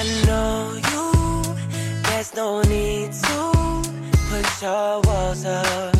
[0.00, 3.82] I know you, there's no need to
[4.30, 5.99] push your walls up.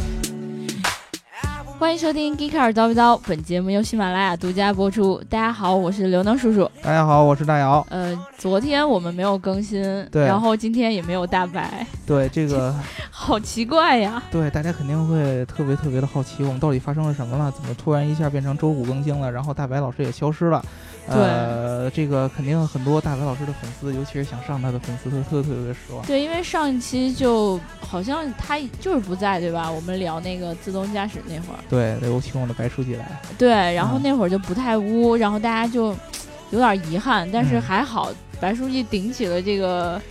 [1.81, 5.19] 欢迎收听《g e e k e r 叨逼叨》，本节目由喜马拉雅独家播出。
[5.31, 6.71] 大家好，我是刘能叔叔。
[6.83, 7.85] 大家好，我是大姚。
[7.89, 9.83] 呃，昨天我们没有更新，
[10.13, 12.79] 对然后今天也没有大白，对这个，
[13.11, 14.23] 好奇怪呀。
[14.31, 17.51] 对大家肯定会特别特别的好奇，我们到底发生了什么了？
[17.51, 19.33] 怎么突然一下变成周五更新了？
[19.33, 20.63] 然后大白老师也消失了。
[21.09, 26.05] 呃，这个肯定很多大白老师的粉丝，尤其是想上他的粉丝，都特特特别失望。
[26.05, 29.69] 对，因为上一期就好像他就是不在，对吧？
[29.69, 33.07] 我们聊那个自动驾驶那会儿，对，我请我的白书记来。
[33.39, 35.95] 对，然后嗯那会儿就不太污，然后大家就
[36.51, 38.11] 有点遗憾，但是嗯还好，
[38.41, 40.01] 白书记顶起了这个。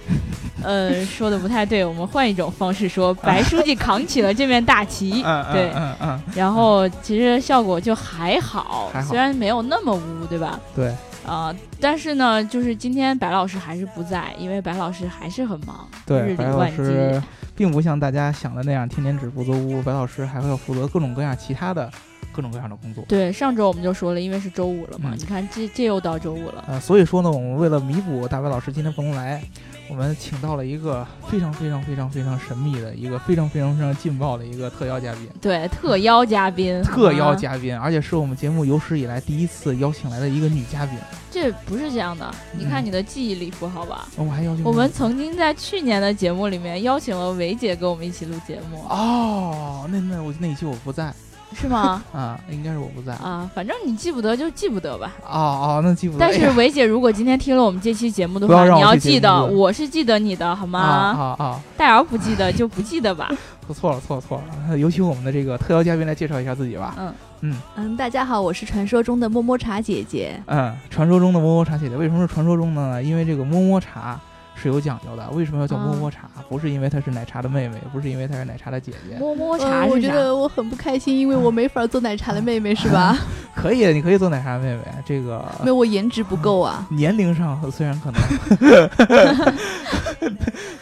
[0.61, 5.23] 呃，说的不太对，我们换一种方式说，白书记扛起了这面大旗。
[5.53, 10.59] 对嗯嗯，然后其实效果就还好，还好虽然没有那么污，对吧？
[10.75, 10.93] 对，
[11.25, 16.65] 啊、但是呢，就是今天白老师还是不在，因为白老师还是很忙，对，白老。
[16.67, 17.21] 师
[17.55, 21.91] 并不像大家想的那样，天天只负责屋，白老师还会要负责各种各样其他的
[22.31, 23.03] 各种各样的工作。
[23.07, 26.63] 对，上周我们就说了，因为是周五了嘛，嗯你看这这又到周五了。
[26.67, 29.43] 呃，所以说呢，我们为了弥补大白老师今天不能来，
[29.89, 40.95] 我们请到了一个非常非常非常非常神秘的一个非常非常非常劲爆的一个特邀嘉宾，对，特邀嘉宾，特邀嘉宾，而且是我们节目有史以来第一次邀请来的一个女嘉宾。
[41.31, 42.33] 这不是这样的。
[42.57, 44.07] 你看嗯你的记忆力不好吧？
[44.15, 51.11] 哦我还邀请我们曾经在去年的节目里面邀请了维姐跟我们一起录节目，哦，那那我那一期我不在
[51.53, 52.01] 是吗？
[52.13, 53.13] 啊，应该是我不在。
[53.15, 55.11] 啊，反正你记不得就记不得吧。
[55.25, 56.19] 哦哦，那记不得。
[56.19, 60.79] 但是维姐如果今天听了我们这期节目的话，你要记得我是记得你的好吗？
[60.79, 63.29] 啊啊啊，大姚不记得就不记得吧。
[63.67, 66.95] 不错了错了错了，那有请我们的这个特邀嘉宾来介绍一下自己吧。
[66.97, 70.41] 嗯，嗯嗯，大家好，我是传说中的摸摸茶姐姐。
[70.47, 73.03] 嗯，传说中的摸摸茶姐姐，为什么是传说中的呢？
[73.03, 74.19] 因为这个摸摸茶
[74.61, 75.27] 是有讲究的。
[75.31, 76.29] 为什么要叫摸摸茶？
[76.49, 79.17] 不是因为她是奶茶的妹妹，不是因为她是奶茶的姐姐。
[79.17, 80.09] 摸摸呃我觉？
[80.09, 83.17] 得我很不开心，因为我没法做奶茶的妹妹，是吧？
[83.55, 84.81] 可以，你可以做奶茶的妹妹。
[85.05, 86.85] 这个没有，我颜值不够啊。
[86.91, 88.89] 年龄上虽然可能，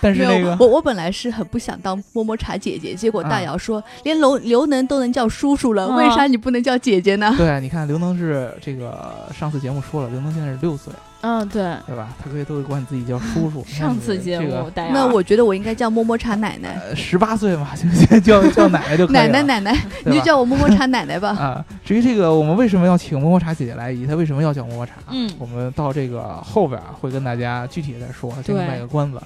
[0.02, 7.34] 但是没有，那个我我本来是很不想当么么茶姐姐，结果大啊姚说、连刘刘能都能叫叔叔了，啊为啥你不能叫姐姐呢？
[7.38, 10.94] 对，你看刘能是这个上次节目说了，刘能现在是六岁，
[11.28, 11.62] 嗯，对。
[11.86, 12.08] 对吧？
[12.24, 13.62] 他可以都会管你自己叫叔叔。
[13.68, 19.28] 上次节目，这个，那我觉得我应该叫么么茶奶奶，呃十八岁嘛， 就先叫叫奶奶就可以了。
[19.28, 21.30] 奶奶奶奶，你就叫我么么茶奶奶吧。
[21.30, 29.20] 啊，至于这个我们为什么要请摸摸茶姐姐来，以及她为什么要叫摸摸茶，嗯我们到这个后边儿会跟大家具体的再说，先对卖个关子。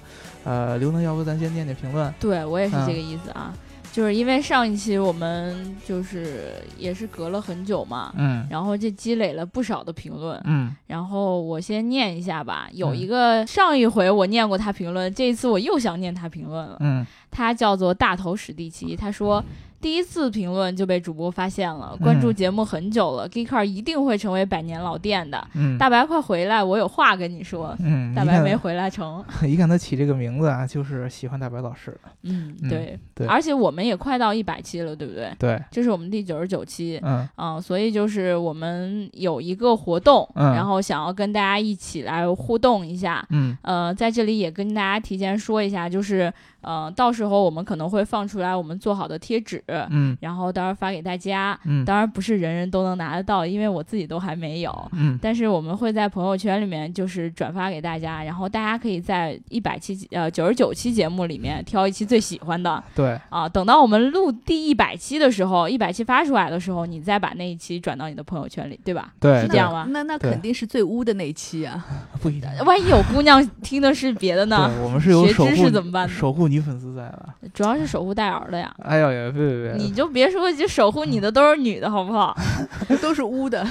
[0.44, 2.12] 呃，刘能，要不咱先念念评论？
[2.20, 3.54] 对我也是嗯这个意思啊，
[3.92, 12.70] 就是因为上一期我们就是也是隔了很久嘛，嗯然后就积累了不少的评论，嗯然后我先念一下吧。
[12.72, 16.78] 有嗯一个上一回我念过他评论，这一次我又想念他评论了。
[16.80, 19.44] 嗯他叫做大头史蒂奇，他说。
[19.82, 25.46] 第一次评论就被主播发现了，关注嗯节目很久了、g e e k e r 一定会成为百年老店的。
[25.56, 27.76] 嗯，大白快回来，我有话跟你说。
[27.80, 31.98] 嗯，大白没回来成， 一看他起这个名字啊，就是喜欢大白老师。
[32.24, 35.32] 嗯，嗯对，而且我们也快到一百期了，对不对？
[35.40, 43.26] 对，这是我们第九十九期，嗯嗯，所以就是我们有一个活动，嗯然后想要跟大家一起来互动一下。
[43.32, 46.32] 嗯呃，在这里也跟大家提前说一下，就是
[46.62, 51.58] 呃，到时候我们可能会放出来我们做好的贴纸，嗯然后到时候发给大家。
[51.66, 54.92] 嗯当然不是人人都能拿得到，因为我自己都还没有。
[54.94, 63.48] 嗯但是我们会在朋友圈里面就是转发给大家，然后大家可以在一百期呃九十九期节目里面挑一期最喜欢的对，啊。
[63.50, 69.14] 等到我们录第一百期的时候，一百期发出来的时候，你再把那一期转到你的朋友圈里，对吧？
[69.20, 71.86] 对是这样吗那那肯定是最污的那一期啊！
[72.22, 72.50] 不一定。
[72.66, 74.72] 万一有姑娘听的是别的呢？
[74.74, 77.30] 对，我们是有学知守护识怎么办呢守护女粉丝在的。
[77.54, 78.74] 主要是守护戴尔的呀。
[78.84, 79.74] 哎呦呀，别别别！
[79.74, 82.36] 你就别说，就守护你的都是女的，好不好？
[83.02, 83.66] 都是污的。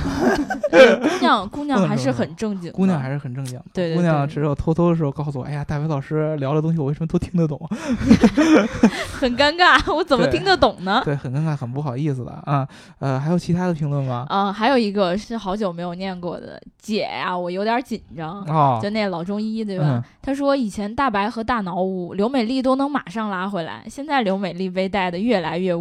[0.71, 3.65] 姑娘，姑娘还是很正经，姑娘还是很正经的。
[3.73, 7.61] 对对姑娘只有偷偷的时候告诉我，哎呀，大伟老师聊的东西我为什么都听得懂？
[9.12, 11.03] 很尴尬，我怎么听得懂呢？
[11.05, 12.67] 对， 很尴尬，很不好意思的啊。
[12.99, 14.26] 呃，还有其他的评论吗？
[14.31, 18.41] 嗯，还有一个是好久没有念过的姐呀、我有点紧张。
[18.47, 19.85] 哦，就那老中医对吧？
[19.88, 25.75] 嗯他说以前大白和大脑污，刘美丽都能马上拉回来，现在刘美丽被带的越来越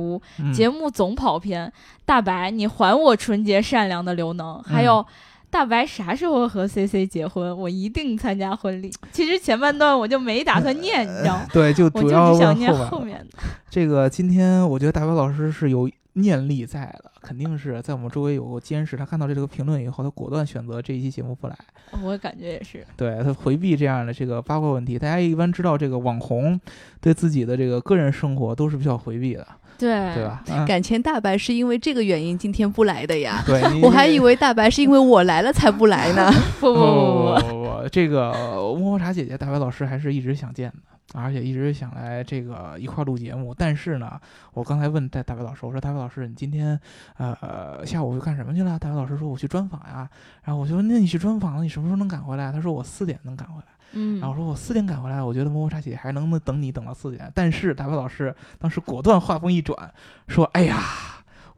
[0.54, 1.72] 节目总跑偏。
[2.06, 5.06] 大白，你还我纯洁善良的刘能，还嗯有。
[5.52, 7.58] 大白啥时候和 C C 结婚？
[7.58, 8.94] 我一定参加婚礼。
[9.12, 11.48] 其实前半段我就没打算念，你知道吗？
[11.52, 13.40] 对，就我就主要只想念后面的。
[13.68, 18.98] 这个今天我觉得大白老师是有念力在的，肯定是在我们周围有过监视。
[18.98, 21.56] 他看到这个评论以后，他果断选择这一期节目不来。
[22.04, 22.86] 我感觉也是。
[22.96, 24.98] 对他回避这样的这个八卦问题。
[24.98, 26.60] 大家一般知道，这个网红
[27.00, 29.48] 对自己的这个个人生活都是比较回避的，
[29.78, 30.44] 对对吧？
[30.48, 33.44] 嗯感情大白是因为这个原因今天不来的呀。
[33.46, 36.32] 对， 我还以为大白是因为我来了才不来呢。
[36.60, 38.32] 不不不不不不，不不，这个
[38.78, 40.78] 摸摸茶姐姐大白老师还是一直想见的。
[41.16, 44.22] 而且一直想来这个一块儿录节目，但是呢，
[44.54, 46.80] 我刚才问大大白老师，我说大白老师，你今天
[47.18, 48.78] 呃下午去干什么去了？
[48.78, 50.08] 大白老师说我去专访呀。
[50.44, 52.52] 然后我就说那你去专访，你什么时候能赶回来？
[52.52, 53.66] 他说我四点能赶回来。
[53.94, 57.32] 嗯，然后我说我四点赶回来，我觉得摸摸茶姐姐还能等你等到四点。
[57.34, 59.92] 但是大白老师当时果断话锋一转，
[60.28, 60.80] 说哎呀。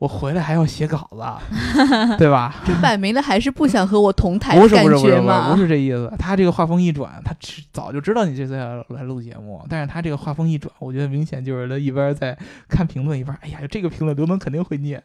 [0.01, 1.21] 我回来还要写稿子，
[2.18, 2.56] 对吧？
[2.65, 5.62] 这摆明了还是不想和我同台的感不是不是不是不是觉嘛不。
[5.62, 6.12] 是这意思。
[6.18, 12.36] 他这个画风一转，他知早就知道你这次要来录节目，但是他这个画风一转，我觉得明显就是他一边在
[12.68, 15.00] 看评论，一边哎呀，这个评论刘能肯定会念。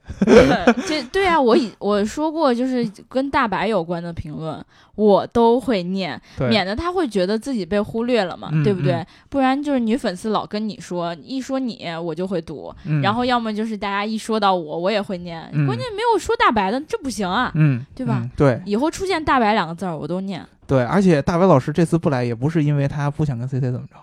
[0.88, 4.64] 这对啊，我以我说过，就是跟大白有关的评论，
[4.96, 6.20] 我都会念，
[6.50, 8.94] 免得他会觉得自己被忽略了嘛，嗯对不对？
[8.94, 17.52] 嗯不然就是女粉丝老跟你说，一说你我就会读，嗯然后要么就是大家一说到我，我也会念，嗯关键没有说大白的，这不行啊！
[17.54, 20.44] 嗯，对吧嗯对以后出现大白两个字儿，我都念。
[20.66, 23.96] 对，而且大白老师这次不来，也不是因为他不想跟 C C 怎么着，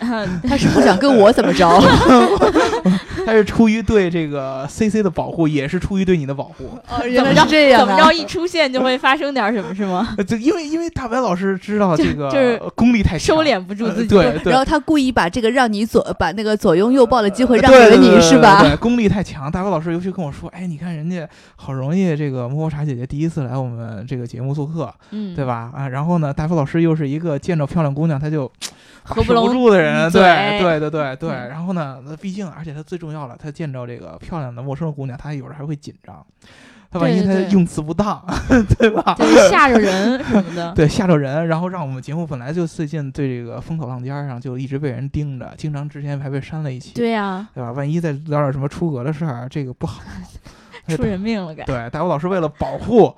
[0.48, 1.66] 他是不想跟我怎么着？
[3.26, 6.78] 他是出于对这个 C C 的保护，也是出于对你的保护。
[6.88, 8.12] 哦，原来是这样啊怎么着？！
[8.12, 10.16] 一出现就会发生点什么，是吗？
[10.24, 14.16] 就因为因为大白老师知道这个就是功力太强收敛不住自己。
[14.16, 18.62] 呃对对然后他故意把这个让你左把那个左拥右抱的机会让给了你是吧？
[18.62, 19.50] 对，功力太强。
[19.50, 25.72] 大白老师尤其跟我说，哎，你看人家好容易这个摸摸茶姐姐第一次来我们这个节目做客，嗯，对吧？
[25.74, 28.48] 啊，然后呢，大白老师又是一个见着漂亮姑娘他就
[29.06, 31.30] 合 不住的人，对对对对对。
[31.30, 36.24] 嗯然后呢，那毕竟而且他最重要了，他见着这个漂亮的陌生的姑娘，他有时候还会紧张，
[36.90, 38.24] 他万一他用词不当，
[38.78, 39.14] 对吧？
[39.16, 40.72] 对，吓着人什么的。
[40.76, 47.72] 对，吓着人，然后让我们节目本来就最近对这个风口浪尖儿上就一直被人盯着，经常之前还被删了一期，对呀，对吧？
[47.72, 50.02] 万一再聊点什么出格的事儿，这个不好。
[50.88, 53.12] 出人命了，该对，大武老师为了保护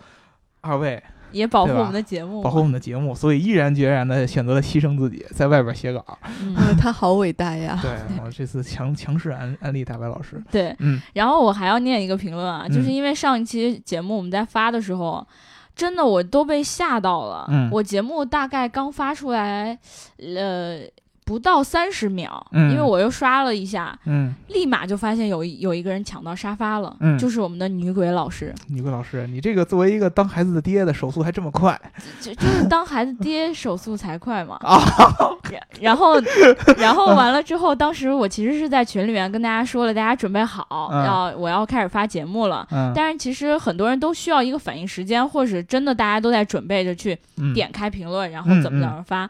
[0.63, 1.03] 二位，
[1.33, 6.05] 也保护我们的节目，保护我们的节目，所以毅然决然的选择了牺牲自己，在外边写稿。
[6.81, 7.79] 他好伟大呀！
[7.83, 7.91] 对
[8.25, 10.75] 我这次强强势安安利大白老师， 对。
[10.79, 15.27] 嗯然后我还要念一个评论啊，就是嗯因为上一期节目我们在发的时候，
[15.75, 17.47] 真的我都被吓到了。
[17.51, 19.79] 嗯我节目大概刚发出来，
[20.19, 20.81] 呃，
[21.29, 31.79] 不到三十秒，嗯因为我又刷了一下，嗯，立马就发现有一有一个人抢到沙发了，嗯就是我们的女鬼老师，女鬼老师，你这个作为一个当孩子的爹的手速还这么快
[32.19, 34.57] 就就是当孩子爹手速才快嘛。
[34.65, 34.81] 啊？
[35.81, 36.15] 然后，
[36.79, 42.67] 然后完了之后，当时我其实是在群里面跟大家说了，大家准备好，嗯要我要开始发节目了。
[42.71, 49.29] 嗯，但是其实很多人都需要一个反应时间，或者真的大家都在准备着去嗯点开评论，然后怎么嗯怎么发。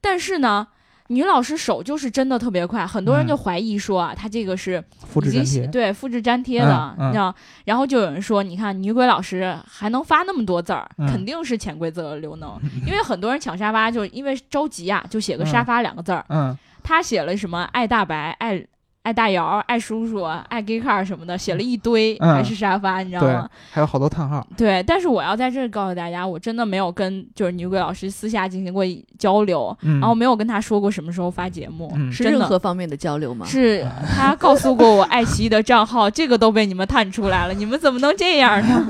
[0.00, 0.66] 但是呢，
[1.12, 7.34] 女老师手就是真的特别快，很多人就怀疑说啊，她这个是复制粘贴，对复制粘贴的，你知道？
[7.64, 11.06] 然后就有人说，你看女鬼老师还能发那么多字儿，嗯。
[11.06, 16.24] 肯定是潜规则刘能，因为很多人抢沙发，就因为着急啊，就写个沙发两个字儿。
[16.28, 16.56] 嗯。
[16.84, 18.60] 他写了什么爱大白、爱
[19.02, 28.84] 爱大姚、爱叔叔、爱 gay car 什么的，写了一堆，嗯还是沙发，你知道吗？，还有好多叹号，对，但是我要在这儿告诉大家，我真的没有跟就是女鬼老师私下进行过
[29.18, 33.44] 交流，嗯，然后没有跟他说过什么时候发节目，嗯是任何方面的交流吗？
[33.44, 33.84] 是
[34.14, 38.86] 他告诉过我爱奇艺的账号，这个都被你们探出来了，你们怎么能这样呢？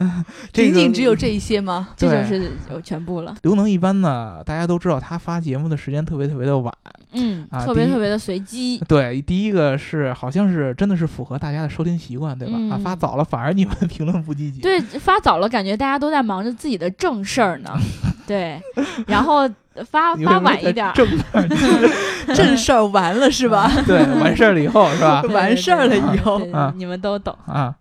[0.52, 1.88] 这个仅仅只有这一些吗？
[1.96, 6.70] 这就是有全部了，刘能一般呢，大家都知道他发节目的时间特别特别的晚。
[7.12, 12.54] 嗯，啊特别特别的随机，对，第一个是好像是真的是符合大家的收听习惯，对吧？
[12.70, 14.60] 啊，嗯发早了反而你们评论不积极。
[14.60, 17.70] 对，发早了感觉大家都在忙着自己的正事儿呢，
[18.26, 18.60] 对，
[19.06, 19.48] 然后
[19.90, 21.48] 发发晚一点儿，正事儿
[22.34, 23.70] 正事儿完了是吧？
[23.86, 25.22] 对，完事儿了以后是吧？
[25.32, 26.40] 完事儿了以后
[26.76, 27.36] 你们都懂。
[27.46, 27.74] 啊，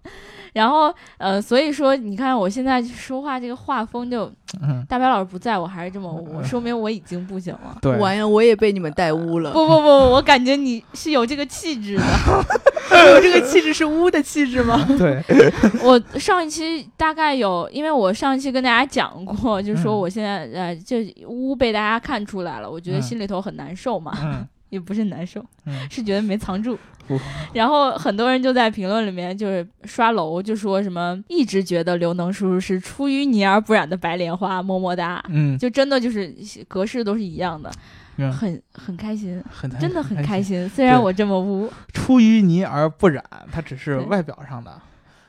[0.56, 4.32] 然后呃，所以说你看我现在说话这个画风就，
[4.62, 7.78] 嗯，大白老师不在我还是这么污，说明我已经不行了。
[7.82, 9.52] 对，完了，我也被你们带污了。
[9.52, 12.04] 不不不，我感觉你是有这个气质的。
[13.14, 14.82] 我这个气质是污的气质吗？
[14.98, 15.22] 对，
[15.84, 20.98] 我上一期大概有，因为我上一期跟大家讲过，就说嗯我现在呃，就
[21.28, 27.20] 污被大家看出来了，我觉得嗯心里头很难受嘛，嗯也不是难受，嗯， 是觉得没藏住不。
[27.54, 35.24] 然后很多人就在评论里面就是刷楼，就说什么一直觉得刘能叔叔是出淤泥而不染的白莲花，么么哒。
[35.30, 36.34] 嗯，就真的就是
[36.68, 37.72] 格式都是一样的。
[38.18, 40.62] 嗯很很开心，很真的很开心。
[40.62, 40.70] 心。
[40.70, 44.72] 虽然我这么污，出淤泥而不染，它只是外表上的，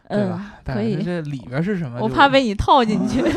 [0.09, 0.97] 对嗯吧？，但可以。
[0.97, 2.05] 是这里边是什么就？
[2.05, 3.23] 我怕被你套进去。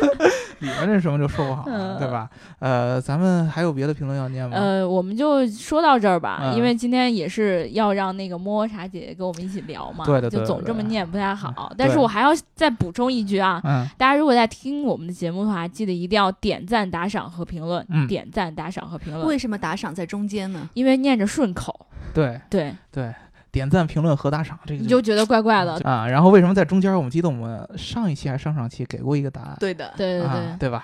[0.60, 2.30] 里边那什么就说不好了，嗯对吧？
[2.60, 4.58] 呃，咱们还有别的评论要念吗？
[4.58, 11.72] 呃，我们就说到这儿吧，嗯因为今天也是要让那个摸摸茶姐姐跟我们一起聊嘛，对对对的就总这么念不太好。
[11.78, 20.70] 但是我还要再补充一句啊，嗯，大家如果在听我们的节目的话，记得一定要点赞、打赏和评论，嗯点赞、打赏和评论，为什么打赏在中间呢？
[20.74, 23.14] 因为念着顺口，对对，对，
[23.52, 25.74] 点赞、评论和打赏，这个你就觉得怪怪的。
[25.84, 26.08] 啊。
[26.08, 26.96] 然后为什么在中间？
[26.96, 30.84] 我们记得我们上一期还是上上期给过一个答案，对的，对对啊对，对吧？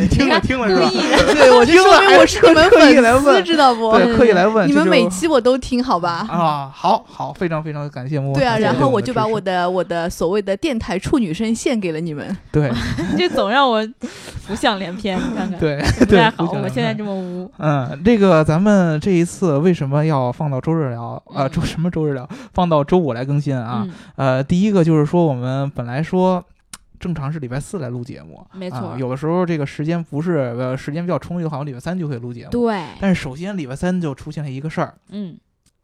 [0.00, 0.88] 你 听了听了是吧？
[0.88, 2.70] 故意的， 对我就说明我是你们
[3.22, 3.92] 粉丝， 知道不？
[3.96, 6.26] 对，刻意来问，你们每期我都听，好吧？
[6.30, 8.34] 啊，好好，非常非常感谢莫。
[8.34, 12.36] 对啊，然后我就把我的我的所谓的电台处女声献给了你们。
[12.52, 12.70] 对
[13.16, 13.86] 这总让我
[14.46, 16.44] 浮想联翩，你看看，对不对太好。
[16.52, 21.22] 我现在这么污，嗯，这个咱们这一次为什么要放到周日聊？
[21.34, 22.28] 呃，嗯周什么周日聊？
[22.52, 23.86] 放到周五来更新啊？
[23.86, 26.44] 嗯，呃，第一个就是说，我们本来说
[27.00, 32.50] 正常是礼拜四来录节目，没错啊有的时候这个时间不是呃时间比较充裕的话，我礼拜三就可以录节目。
[32.50, 35.36] 对，但是首先礼拜三就出现了一个事儿，嗯，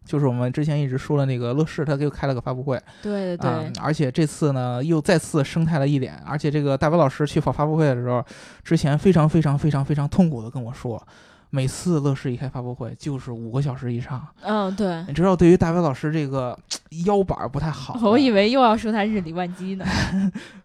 [0.05, 8.25] 就是我们之前一直说的那个乐视，它又开了个发布会对对啊对，，而且这次呢又再次生态了一点，而且这个大白老师去跑发布会的时候，
[8.65, 11.07] 之前非常非常非常非常痛苦的跟我说。
[11.51, 15.05] 每次乐视一开发布会就是五个小时以上，嗯，对。
[15.09, 16.57] 你知道，对于大伟老师这个
[17.05, 19.85] 腰板儿不太好，我以为又要说他日理万机呢。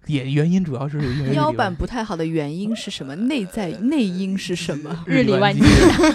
[0.05, 3.15] 也原因主要是因为腰板不太好的原因是什么？
[3.15, 4.95] 内在内因是什么？
[5.07, 5.61] 日理万机，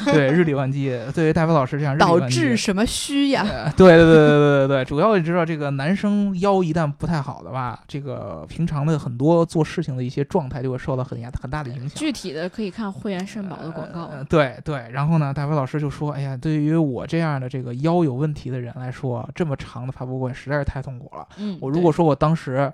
[0.04, 3.44] 对日理万机，对于大伟老师这样导致什么虚呀？
[3.50, 11.90] 呃对对对对对对对，主要你知道这个男生腰一旦不太好的话，这个平常的很多做事情的一些状态就会受到很严很大的影响。
[11.96, 14.04] 具体的可以看会员肾宝的广告。
[14.12, 21.26] 呃，对对，然后呢，大飞老师就说：“哎呀，对于我这样的这个腰有问题的人来说，这么长的发布会实在是太痛苦了。
[21.38, 22.72] 嗯，我如果说我当时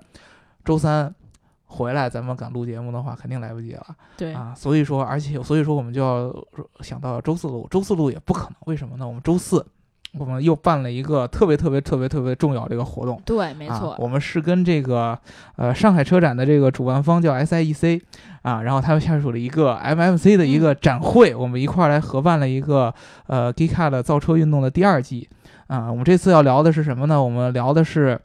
[0.63, 1.13] 周三
[1.65, 4.53] 回来咱们敢录节目的话，肯定来不及了对对啊。
[4.55, 6.33] 所以说，而且所以说我们就要
[6.81, 9.07] 想到周四录，周四录也不可能，为什么呢？
[9.07, 9.65] 我们周四
[10.19, 13.21] 我们又办了一个特别特别特别特别重要的一个活动。
[13.25, 15.17] 对，没错啊，，我们是跟这个
[15.55, 18.01] 呃上海车展的这个主办方叫 SIEC
[18.41, 22.93] 啊，然后他们下属了一个 MMC 的一个展会，我们一块儿来合办了一个
[23.27, 25.27] 呃 Geekcar 的造车运动的第二季
[25.67, 25.89] 啊。
[25.91, 27.21] 我们这次要聊的是什么呢？
[27.21, 28.19] 我们聊的是。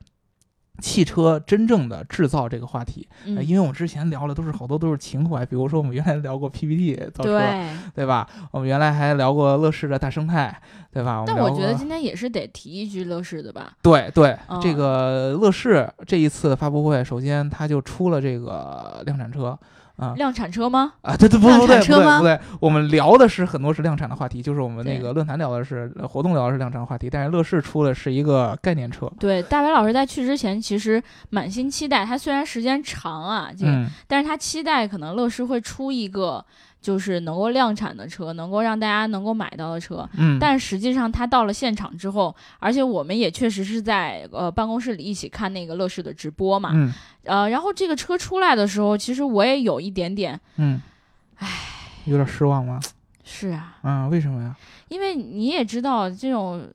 [0.80, 7.72] 汽车真正的制造这个话题，因为我们之前聊的都是好多都是情怀，比如说我们原来聊过 PPT 造车，对。
[7.94, 8.26] 对吧？
[8.50, 10.60] 我们原来还聊过乐视的大生态，
[10.90, 11.22] 对吧？
[11.26, 13.72] 但我觉得今天也是得提一句乐视的吧。
[13.82, 19.56] 对对，这嗯个乐视这一次发布会，首先它就出了这个量产车
[19.96, 20.14] 啊。
[20.16, 20.92] 量产车吗？
[21.02, 33.88] 啊，对对不对不对不对，我们聊的是很多是量产的话题，就是我们那个论坛聊的是呃活动聊的是量产的话题，但是乐视出的是一个概念车，对，大白老师在去之前其实满心期待，他虽然时间长啊，这个，嗯。
[34.06, 36.44] 但是他期待可能乐视会出一个
[36.82, 40.06] 就是能够量产的车，能够让大家能够买到的车。
[40.18, 46.92] 嗯，但实际上他到了现场之后，而且我们也确实是在呃办公室里一起看那个乐视的直播嘛，嗯
[47.24, 50.82] 呃，然后这个车出来的时候，其实我也有一点点，嗯，
[51.36, 51.48] 唉，
[52.04, 52.80] 有点失望吗？
[53.24, 54.54] 是啊，嗯，为什么呀？
[54.88, 56.68] 因为你也知道这种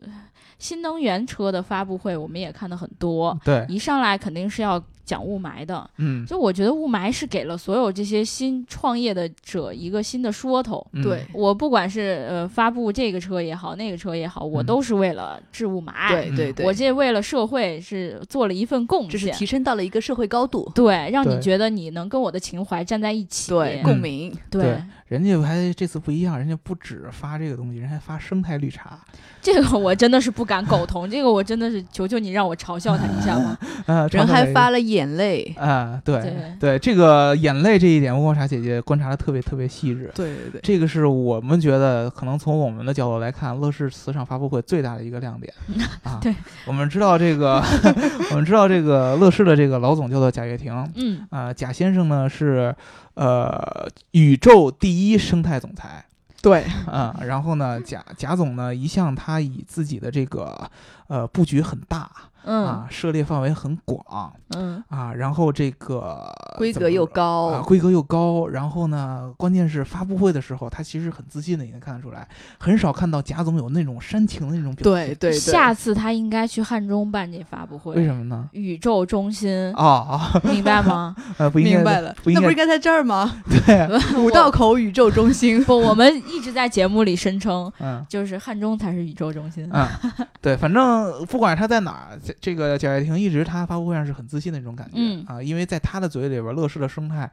[0.58, 5.90] 新能源车的发布会，我们也看的很多，对，一上来肯定是要讲雾霾的。
[5.98, 10.86] 嗯，就我觉得雾霾是给了所有这些新创业的者一个新的说头。
[10.92, 16.10] 嗯对我不管是呃发布这个车也好，那个车也好，我嗯都是为了治雾霾。
[16.10, 23.50] 对对对，我这为了社会是做了一份贡献，这是提升到了一个社会高度，对，让你觉得你能跟我的情怀站在一起。
[23.52, 24.36] 对嗯共鸣。
[24.52, 29.00] 对对人家还这次不一样，人家不止发这个东西，人家还发生态绿茶，
[29.42, 33.58] 这个我真的是不敢苟同，这个我真的是求求你让我嘲笑他一下吧。
[33.88, 35.56] 啊，人还发了了眼泪。
[35.58, 40.12] 啊，对对对，这个眼泪这一点，摸茶姐姐观察的特别特别细致。
[40.14, 45.54] 对对对，这个是我们觉得可能从我们的角度来看，乐视磁场发布会最大的一个亮点
[46.04, 46.20] 啊。
[46.22, 46.36] 对，
[46.66, 47.64] 我们知道这个，
[48.32, 52.76] 我们知道这个乐视的这个老总叫做贾跃亭嗯，啊、贾先生呢是
[53.18, 56.06] 呃宇宙第一生态总裁。
[56.40, 60.70] 对，啊、然后呢，贾贾总呢，一向他以自己的这个
[61.08, 62.10] 呃布局很大
[62.48, 72.28] 嗯啊，涉猎范围很广嗯啊，然后这个规格又高啊，规格又高，然后呢，关键是发布会的时候，他其实很自信的，也能看得出来，
[72.58, 74.92] 很少看到贾总有那种煽情的那种表情。
[74.92, 77.94] 对对对，下次他应该去汉中办这发布会。
[77.96, 78.48] 为什么呢？
[78.54, 81.14] 宇宙中心，啊啊，明白吗？
[81.38, 83.36] 呃，不应该，明白了，不应该那不是应该在这儿吗？
[83.68, 83.88] 对，
[84.18, 85.64] 五道口宇宙中心。
[85.66, 89.70] 不，我们一直在节目里声称，嗯就是汉中才是宇宙中心。
[89.74, 89.86] 嗯，
[90.42, 97.32] 对，反正不管他在哪儿，这这个贾跃亭一直他发布会上是很自信的那种感觉、嗯啊，因为在他的嘴里边，乐视的生态。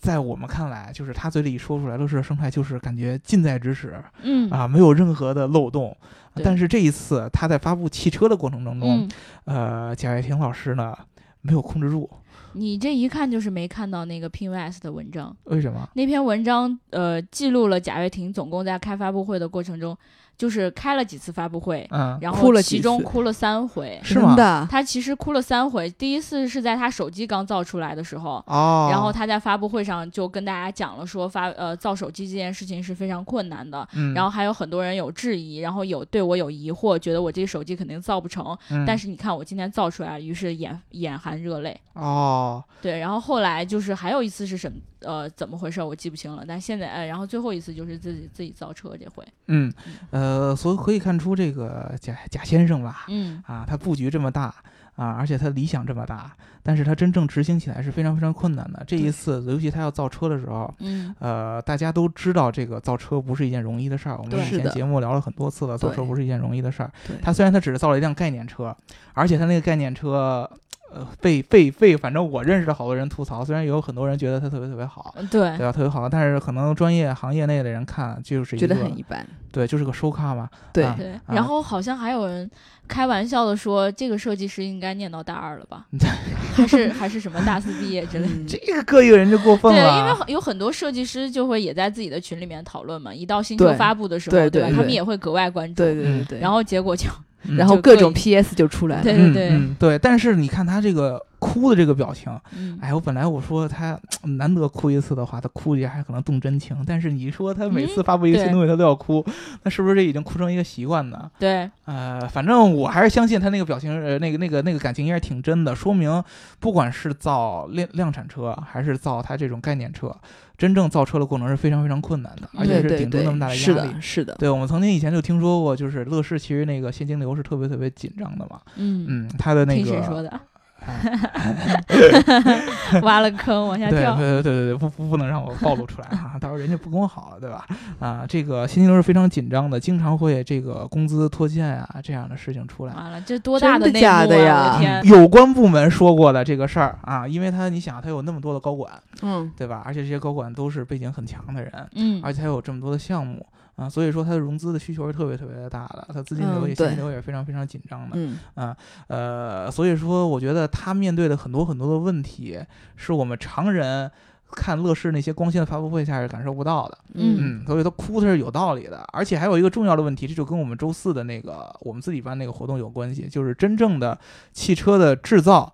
[0.00, 5.96] 在我们看来，就是他嘴里说出来，乐视的生态就是感觉近在咫尺嗯啊，没有任何的漏洞。
[6.42, 9.08] 但是这一次他在发布汽车的过程当中，
[9.46, 10.94] 嗯，呃，贾跃亭老师呢
[11.40, 12.10] 没有控制住，
[12.52, 15.34] 你这一看就是没看到那个 PinWest 的文章。
[15.44, 15.88] 为什么？
[15.94, 19.96] 那篇文章呃记录了贾跃亭总共在开发布会的过程中，
[20.36, 24.00] 就是开了几次发布会，嗯，然后哭了其中哭了三回。
[24.02, 41.80] 是吗，他其实哭了三回，第一次是在他手机刚造出来的时候，哦，然后他在发布会上就跟大家讲了说发呃造手机这件事情是非常困难的，嗯，然后还有很多人有质疑，然后有对我有疑惑，觉得我这个手机肯定造不成，嗯但是你看我今天造出来了，于是眼眼含热泪。
[41.94, 49.72] 哦，对，然后后来就是还有一次是什么呃怎么回事我记不清了，但现在呃然后最后一次就是自己自己造车这回，嗯，
[50.10, 54.54] 呃，所以可以看出这个贾贾先生吧，嗯啊，他布局这么大
[54.96, 56.30] 啊，而且他理想这么大，
[56.62, 58.82] 但是他真正执行起来是非常非常困难的。
[58.86, 64.16] 这一次，尤其他要造车的时候，嗯呃，大家都知道这个造车不是一件容易的事儿。
[64.16, 66.90] 我们以前节目聊了很多次了，造车不是一件容易的事儿。
[67.20, 68.76] 他虽然他只是造了一辆概念车，
[69.12, 70.48] 而且他那个概念车。
[70.94, 75.72] 呃，被被被，反正我认识的好多人吐槽，虽然也有很多人觉得他特别特别好，嗯对对吧？
[75.72, 79.26] 特别好，但是可能专业行业内的人看就是一觉得很一般。
[79.50, 80.48] 对，就是个收咖嘛。
[80.72, 82.48] 对啊对，啊然后好像还有人
[82.88, 85.86] 开玩笑的说，这个设计师应该念到大二了吧，
[86.54, 88.34] 还是还是什么大四毕业之类的。
[88.34, 89.98] 嗯这个搁一个人就过分对，了。
[89.98, 94.42] 因为很有很多设计师就会也在自己的群里面讨论嘛，一到新车发布的时候，吧？
[94.42, 95.74] 对对对他们也会格外关注。
[95.82, 97.14] 对对对然后结果就，嗯
[97.56, 99.02] 然后各种 PS 就出来了。
[99.02, 101.20] 对对对，嗯嗯对，但是你看他这个
[101.54, 109.24] 哭的这个表情，嗯，哎，我本来我说他嗯难得哭一次的话，他哭一下还可能动真情，但是你说他每次发布一个新东西他都要哭，
[109.62, 111.30] 那是不是这已经哭成一个习惯呢？
[111.38, 116.22] 对，呃，反正我还是相信他那个表情，呃，那个那个那个感情应该是挺真的，说明
[116.58, 120.14] 不管是造量量产车，还是造他这种概念车，
[120.58, 123.74] 真正造车的过程是非常非常困难的，而且是顶住那么大，的压力。
[123.74, 128.60] 的，是的，对，我们曾经以前就听说过，就是乐视其实那个现金流是特别特别紧张的嘛。
[128.76, 130.40] 嗯，嗯，他的那听个谁说的？
[130.86, 132.62] 哎
[133.02, 134.14] 挖了坑往下对跳。
[134.16, 137.66] 对对对对，不不不能让我暴露出来哈，到时候人家不跟我好了，对吧？
[137.98, 142.94] 啊，这个现金流是非常紧张的，经常会这个工资拖欠啊这样的事情出来。
[142.94, 144.22] 完了，这多大的内幕啊！
[144.22, 148.90] 假的呀有关部门说过的这个事儿啊，因为他你想他有那么多的高管，
[149.22, 149.82] 嗯，对吧？
[149.84, 153.44] 而且这些高管都是背景很强的人，嗯，而且他有这么多的项目
[153.76, 158.16] 啊，所以说它的融资的需求是特别特别的大的，它资金流嗯也现金流也是非常非常紧张的。
[158.56, 158.76] 嗯，
[159.08, 162.58] 呃，所以说我觉得它面对的很多很多的问题，
[162.96, 164.10] 是我们常人
[164.52, 166.98] 看乐视那些光鲜的发布会下是感受不到的。
[167.14, 174.16] 嗯嗯，所以他哭他是有道理的，而且还有一个重要的问题，这就跟我们周四的那个我们自己办那个活动有关系，就是真正的
[174.52, 175.72] 汽车的制造。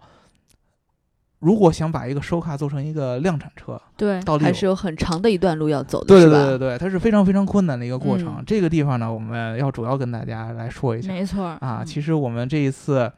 [1.41, 6.21] 如果想把一个收卡做成一个量产车，对，到底还是有很长的一段路要走的，对？
[6.25, 8.37] 对对对对，它是非常非常困难的一个过程。
[8.39, 11.79] 嗯这个地方呢，我们要主要跟大家来说一下没错啊。
[11.81, 13.11] 嗯其实我们这一次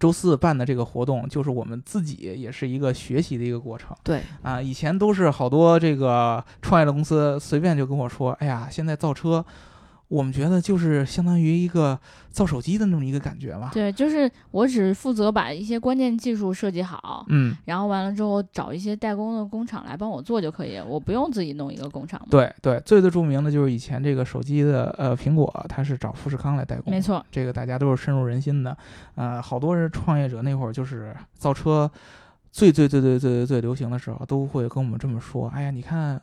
[0.00, 4.60] 周四办的这个活动，就是我们自己也是一个学习的一个过程对，啊。
[4.60, 9.44] 以前都是好多这个创业的公司随便就跟我说，哎呀，现在造车。
[10.08, 11.98] 我们觉得就是相当于一个
[12.30, 22.20] 造手机的那么一个感觉吧，对，就是我只负责把一些关键技术设计好，嗯，然后完了之后找一些代工的工厂来帮我做就可以，我不用自己弄一个工厂。
[22.30, 28.76] 对对，最最著名的就是以前这个手机的呃苹果，它是找富士康来代工，没错，这个大家都是深入人心的。
[29.14, 31.90] 呃，好多人创业者那会儿就是造车
[32.50, 36.18] 最最最最最最最流行的时候，都会跟我们这么说：“哎呀，你看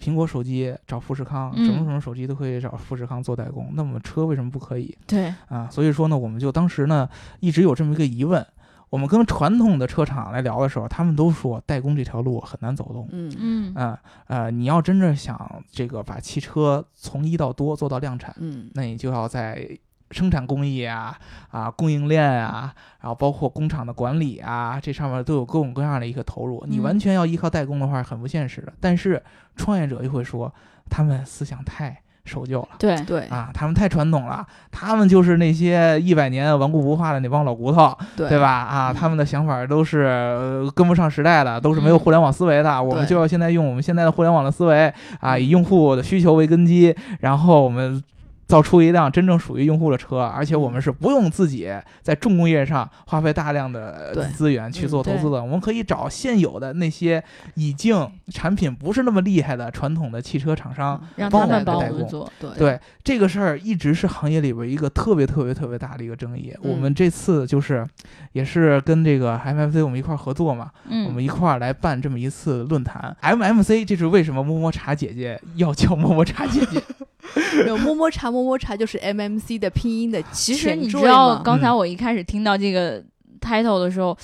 [0.00, 7.08] 苹果手机找富士康，什么嗯什么手机都可以找富士康做代工，那么车为什么不可以对，啊？”所以说呢，我们就当时呢
[7.40, 8.44] 一直有这么一个疑问。
[8.88, 13.08] 我们跟传统的车厂来聊的时候，他们都说代工这条路很难走动。
[13.12, 19.78] 嗯嗯，啊呃，你要真正想这个把汽车从一到多做到量产，嗯，那你就要在
[20.10, 21.16] 生产工艺啊、
[21.50, 26.64] 啊供应链啊，然后包括工厂的管理啊，这上面都有各种各样的一个投入。
[26.68, 28.72] 你嗯完全要依靠代工的话，很不现实的。
[28.80, 29.22] 但是
[29.56, 30.52] 创业者又会说，
[30.88, 32.68] 他们思想太守旧了。
[32.78, 38.40] 对对啊，他们太传统了，他们就是那些一百年顽固不化的那帮老骨头，对对？
[38.40, 38.50] 吧？
[38.50, 42.82] 啊，他们的想法都是、呃跟不上时代的，都是没有嗯互联网思维的。
[42.82, 44.88] 我们就要现在用我们现在的互联网的思维
[45.20, 48.02] 啊，嗯以用户的需求为根基，然后我们。
[48.50, 55.40] 造出一辆真正属于用户的车，而且我们是不用自己在重工业上花费大量的资源去做投资的。
[55.40, 57.22] 我们可以找现有的那些
[57.54, 62.32] 已经产品不是那么厉害的传统的汽车厂商，让帮我他们代工我们做。
[62.40, 66.52] 对对这个事儿一直是行业里边一个特别特别特别大的一个争议。
[66.60, 67.86] 我们嗯这次就是
[68.32, 73.16] 也是跟这个 MFC 我们一块儿合作嘛，嗯，我们一块儿来办这么一次论坛。
[73.22, 76.82] MMC 这是为什么么么茶姐姐要叫么么茶姐姐？
[77.66, 83.02] 有摸摸茶，摸摸茶就是 MMC 的拼音的其实你知道刚才我一开始听到这个
[83.40, 84.16] title 的时候，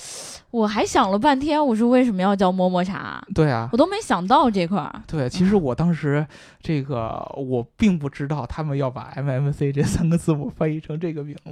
[0.51, 3.21] 我还想了半天，我说为什么要叫摸摸茶？
[3.33, 3.77] 对啊我。
[3.77, 5.01] 都没想到这块儿。
[5.05, 6.25] 对，其实我当时
[6.61, 11.51] 这个我并不知道他们要把 MMC 这三个字母翻译成这个名字。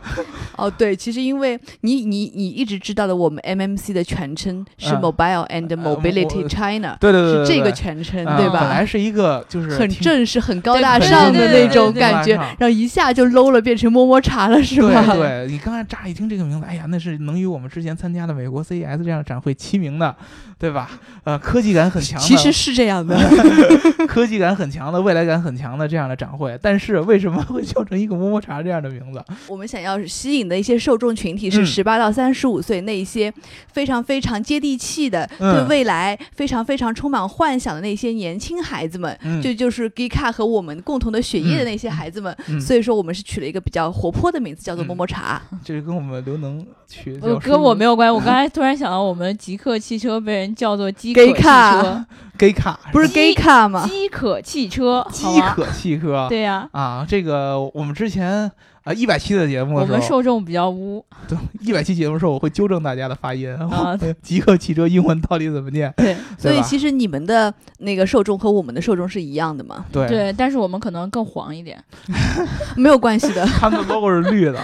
[0.58, 8.60] 哦，对，其实因为你你你一直知道的，我们 MMC 的全称是嗯 Mobile and 呃 Mobility China，对对对对是这个全称，啊对吧？
[8.60, 15.04] 本来是一个就是很正式、很高对对大上的对对那种感觉，然后一下就 low 了，变成摸摸茶了，是吧？
[15.14, 20.14] 对对，你刚才乍一听这个名字，哎呀，那是能与我们之前参加的美国 CES 这样的展会齐名的，
[20.58, 20.88] 对吧？
[21.24, 23.18] 呃，科技感很强的，其实是这样的，
[24.06, 29.24] 科技感很强的、未来感很强的这样的展会，但是为什么会叫成一个摸摸茶这样的名字？
[29.48, 33.32] 我们想要吸引的一些受众群体是嗯十八到三十五岁那一些
[33.72, 39.18] 非常非常接地气的，嗯对未来非常非常充满幻想的那些年轻孩子们。
[39.22, 45.40] 嗯，这就是 Gika 和我们共同的血液的那些孩子们，嗯所以说我们是取了一个比较活泼的名字，叫做嗯摸摸茶。
[45.64, 48.14] 这是跟我们刘能取呃，跟我没有关系。
[48.14, 52.04] 我刚才突然想到，我们极客汽车被人叫做饥渴汽车
[52.36, 53.86] ，gay 卡不是 Gay 卡吗？
[53.88, 55.06] 饥渴汽车？
[55.10, 56.26] 饥渴汽车。
[56.28, 58.50] 对呀，啊，这个我们之前
[58.84, 63.50] 啊一百期的节目我们的时候，受众比较污， 对一百期节目的时候，我会纠正大家的发音。
[63.56, 65.92] 啊极客汽车英文到底怎么念？
[65.96, 71.82] 对所以其实你们的那个受众和我们的受众是一样的嘛，对，对，但是我们可能更黄一点。
[72.76, 74.58] 没有关系的，他们的 logo 是绿的。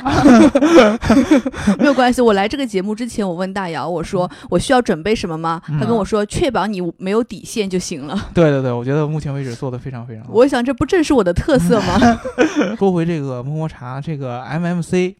[1.78, 2.20] 没有关系。
[2.20, 5.60] 我来这个节目之前，我问大姚，我说我需要准备什么吗？
[5.78, 8.18] 他跟我说，确保你没有底线就行了。
[8.34, 10.30] 对对对，我觉得目前为止做的非常非常好。
[10.32, 12.20] 我想，这不正是我的特色吗？
[12.78, 15.14] 说回这个摸摸茶，这个 MMC，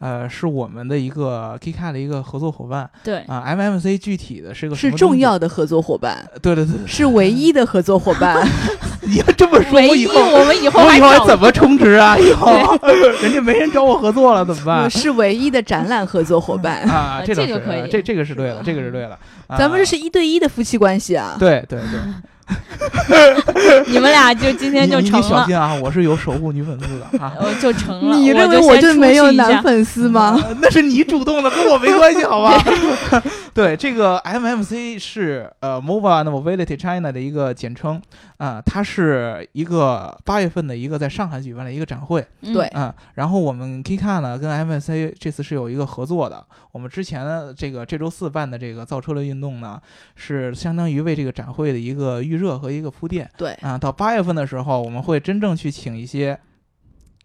[0.00, 3.44] 呃，是我们的一个 Kika 的一个合作伙伴对，啊。
[3.46, 8.44] MMC 具体的是个什是重要的合作伙伴，对对对，是唯一的合作伙伴。
[9.02, 12.18] 你要这么说，我以后我们以后我以后还怎么充值啊？
[12.18, 12.50] 以后
[13.22, 14.90] 人家没人找我合作了，怎么办？
[14.90, 16.82] 是唯一的展览合作伙伴。
[16.90, 19.16] 啊，这个可以这这个是对的，这个是对的。
[19.46, 21.36] 啊咱们这是一对一的夫妻关系啊。
[21.38, 22.00] 对对对，
[23.86, 25.74] 你们俩就今天就成了，你小心啊！
[25.82, 27.34] 我是有守护女粉丝的啊。
[27.40, 28.16] 我 就成了。
[28.16, 30.38] 你认为我我就没有男粉丝吗？
[30.42, 32.62] 啊那是你主动的，跟我没关系，好吧？
[33.54, 38.00] 对，这个 MMC 是呃 Mobile and Mobility China 的一个简称
[38.38, 46.44] 啊、它是一个八月份的一个在上海举办的一个展会嗯对嗯、然后我们 Kika 呢跟 MMC 这次是有一个合作的。
[46.72, 49.80] 我们之前的这个这周四办的这个造车的运动呢，
[50.16, 53.30] 是相当于为这个展会的一个预热和一个铺垫。
[53.36, 56.38] 对，啊，到八月份的时候，我们会真正去请一些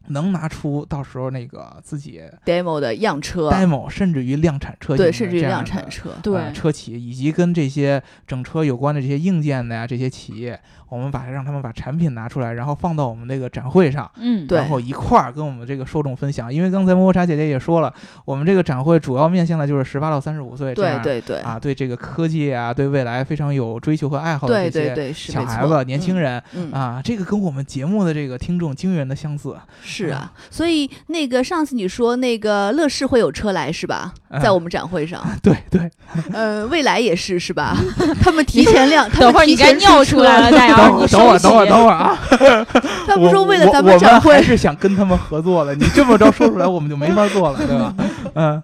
[0.10, 6.12] 能拿出到时候那个自己 demo 的样车，demo，甚至于量产车型对，甚至于量产车。
[6.24, 10.58] 对呃车企，以及跟这些整车有关的这些硬件的呀这些企业，
[10.90, 14.10] 我们把让他们把产品拿出来，然后放到我们那个展会上。
[14.20, 17.94] 嗯，对然后一块儿跟我们这个受众分享，因为刚才摸摸茶姐姐也说了，
[18.26, 29.56] 我们这个展会主要面向的就是十八到三十五岁这样对对对，啊，对这个科技啊，对未来非常有追求和爱好的这些小孩子、年轻人嗯，嗯啊，这个跟我们节目的这个听众惊人的相似。
[29.82, 34.14] 是啊，所以那个上次你说那个乐视会有车来是吧？
[34.30, 35.90] 嗯在我们展会上， 对对，
[36.34, 37.76] 呃，未来也是是吧？
[38.22, 42.18] 他们提前量， 他等会儿们提前你该尿出来了，大等会儿等会儿等会儿等会儿啊！
[43.08, 45.76] 他不说我为了咱我我还展会，是想跟他们合作的。
[45.76, 47.94] 你这么着说出来，我们就没法做了，对吧？
[48.36, 48.64] 嗯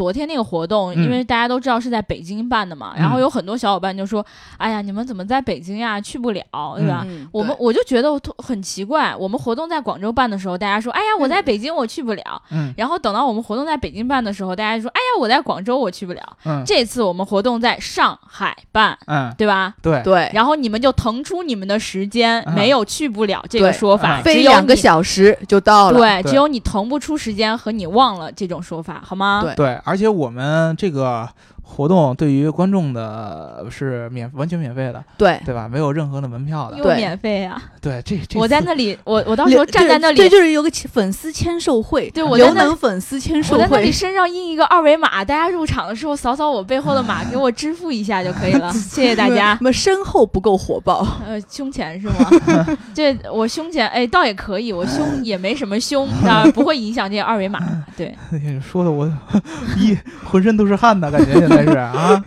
[0.00, 4.24] 昨天那个活动，嗯因为大家都知道是在北京办的嘛，然后有很多小伙伴就说
[4.56, 6.00] ：“哎呀，你们怎么在北京呀？
[6.00, 6.42] 去不了，
[6.78, 8.08] 对吧？”嗯我们我就觉得
[8.38, 12.42] 很奇怪，我们活动在广州办的时候，大家说：“哎呀，我在北京我去不了。
[12.50, 16.22] 嗯然后等到我们活动在北京办的时候，大家就说：“哎呀，我在广州我去不了。
[16.46, 19.74] 嗯这次我们活动在上海办，嗯，对吧？
[19.82, 25.98] 对对，然后你们就腾出你们的时间，嗯没有去不了这个说法，嗯只有飞两个小时就到了。
[25.98, 29.42] 对，对只有你腾不出时间和你忘了这种说法，好吗？
[29.44, 31.28] 对对，而且我们这个
[31.70, 35.68] 活动对于观众的是免完全免费的，对，对吧？
[35.68, 36.76] 没有任何的门票的。
[36.76, 37.62] 又对免费啊！
[37.80, 48.70] 对，这这我在那里，我我到时候站在那里对，，就是有个粉丝签售会，对我在那刘能粉丝签售会我在那里，身上印一个二维码，大家入场的时候扫扫我背后的码，给我支付一下就可以了。
[48.74, 49.70] 谢谢大家那。
[49.70, 52.14] 么身后不够火爆，呃，胸前是吗？
[52.92, 57.60] 这我胸前，哎，倒也可以，我胸 也没什么胸，啊，不会影响这个二维码。
[57.96, 58.12] 对，
[58.60, 59.10] 说的我
[59.78, 62.22] 一浑身都是汗呐，感觉现在是啊。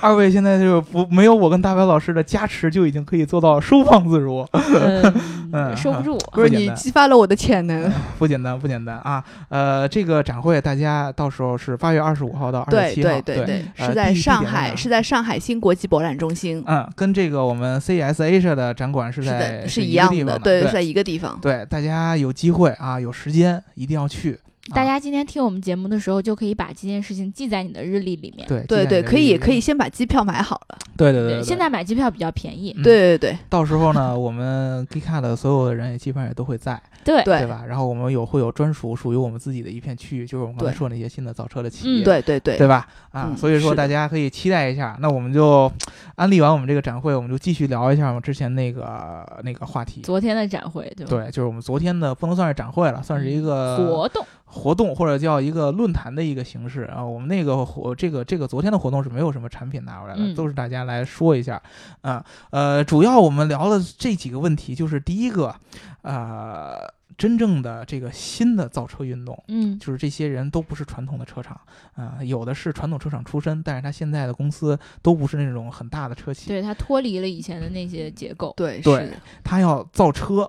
[0.00, 5.14] 二位现在就是不没有我跟大白老师的加持，就已经可以做到收放自如，嗯，
[5.52, 6.16] 嗯收不住。
[6.32, 7.90] 不是你激发了我的潜能。
[8.18, 9.22] 不简单，不简单啊。
[9.48, 21.38] 呃，这个展会大家到时候是八月二十五号到二对十七号，对对对，呃是在上海，是在上海新国际博览中心，嗯，跟这个我们 CES Asia 的展馆是是在的，是一一样的，对，对是在一个地方。
[21.42, 24.38] 对，大家有机会啊，有时间一定要去。
[24.74, 28.46] 大家今天听我们节目的时候，就可以把这件事情记在你的日历里面。
[28.48, 30.78] 对对对，可以可以以，先把机票买好了。
[30.96, 32.74] 对对对对，现在买机票比较便宜。
[32.76, 37.64] 嗯对对对到时候呢，我们 Geekcard 的所有的人也基本上也都会在，对对对吧？
[37.66, 42.86] 然后我们有会有专属属于我们自己的一片区域，就是我们刚才对说那些新的造车的企嗯业，对对对对吧？
[43.12, 44.96] 啊，嗯所以说大家可以期待一下。
[45.00, 45.70] 那我们就
[46.16, 50.00] 安利完我们这个展会，我们就继续聊一下我们之前那个那个话题。
[50.02, 51.10] 昨天的展会，对吧？
[51.10, 54.24] 对，就是我们昨天的不能算是展会了，算是一个活动。
[54.50, 57.04] 活动或者叫一个论坛的一个形式啊。
[57.04, 61.62] 我们那个活这个这个昨天的活动是没有什么产品拿出来的，嗯都是大家来说一下
[62.00, 62.24] 啊。
[62.50, 65.54] 呃，主要我们聊了这几个问题，就是第一个，
[66.02, 66.78] 呃，
[67.16, 69.36] 真正的这个新的造车运动。
[69.48, 71.60] 嗯就是这些人都不是传统的车厂
[71.94, 78.54] 啊、有的是传统车厂出身，但是他现在的公司都不是那种很大的车企，对，他脱离了以前的那些结构。
[78.56, 79.10] 对对
[79.42, 80.48] 他要造车，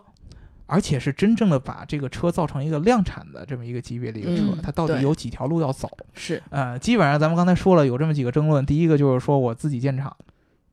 [0.70, 5.90] 而且是真正的把这个车造成一个量产的这么一个级别的一个车，嗯它到底有几条路要走？
[6.14, 10.16] 是，呃，基本上咱们刚才说了有这么几个争论，第一个就是说我自己建厂，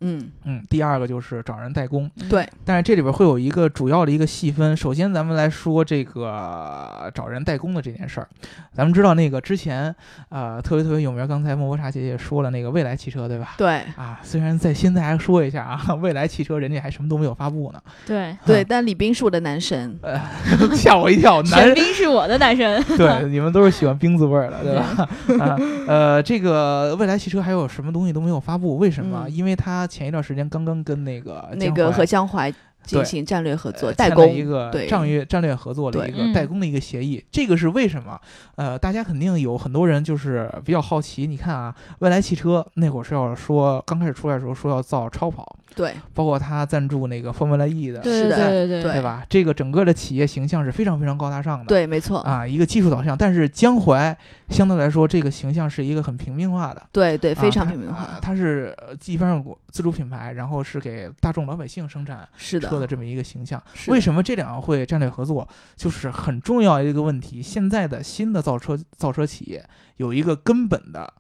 [0.00, 4.76] 嗯，嗯，第二个就是找人代工，嗯对，但是这里边会有一个主要的一个细分。
[4.76, 8.28] 首先，咱们来说这个找人代工的这件事儿。
[8.72, 9.94] 咱们知道那个之前，
[10.28, 13.54] 呃，特别特别有名，刚才莫泊茶姐姐说了那个未来汽车，对吧？
[13.56, 20.20] 对啊，虽然在现在还说一下啊，未来汽车人家还什么都没有发布呢，对，对，但李斌是我的男神，呃，
[20.76, 22.82] 吓我一跳， 男玄彬是我的男神。
[22.98, 25.08] 对，你们都是喜欢冰字味儿的，对吧？
[25.44, 25.56] 啊，
[25.86, 29.24] 呃，这个未来汽车还有什么东西都没有发布，为什么？
[29.26, 32.52] 嗯因为它前一段时间刚刚跟那个那个和江淮
[32.84, 37.24] 进行战略合作，呃代工一个对战略战略合作的一个嗯代工的一个协议。
[37.32, 38.20] 这个是为什么？
[38.54, 41.26] 呃，大家肯定有很多人就是比较好奇。
[41.26, 49.24] 你看啊，未来汽车那会儿是要说刚开始出来的时候说要造超跑，对包括他赞助那个 Formula E 的，对是的对对对对对吧？
[49.28, 51.66] 这个整个的企业形象是非常非常高大上的。
[51.66, 54.16] 对，没错，啊，一个技术导向，但是江淮
[54.48, 63.62] 相对来说，这个形象是一个很平民化的，对对，非常平民化啊，它是呃基本上自主品牌，然后是给大众老百姓生产是的，车的这么一个形象。
[63.74, 65.46] 是为什么这两个会战略合作？
[65.76, 67.42] 就是很重要的一个问题。
[67.42, 69.62] 现在的新的造车造车企业
[69.98, 71.12] 有一个根本的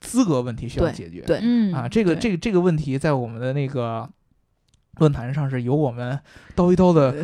[0.00, 1.20] 资格问题需要解决。
[1.26, 4.08] 对嗯啊，这个这个这个问题在我们的那个
[4.98, 6.18] 论坛上是有我们
[6.56, 7.14] 叨一叨的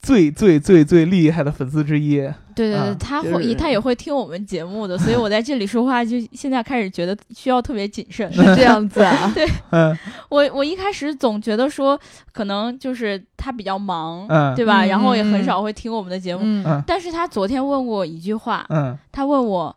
[0.00, 2.16] 最最最最厉害的粉丝之一。
[2.54, 8.30] 对对对，啊他会就是他也会听我们节目的，所以我在这里说话就现在开始觉得需要特别谨慎。
[8.32, 9.96] 是这样子啊， 对嗯
[10.28, 11.98] 我我一开始总觉得说，
[12.32, 14.84] 可能就是他比较忙，嗯对吧？
[14.84, 16.42] 嗯然后也很嗯少会听我们的节目。
[16.86, 19.74] 但是他昨天问过我一句话，嗯，他问我，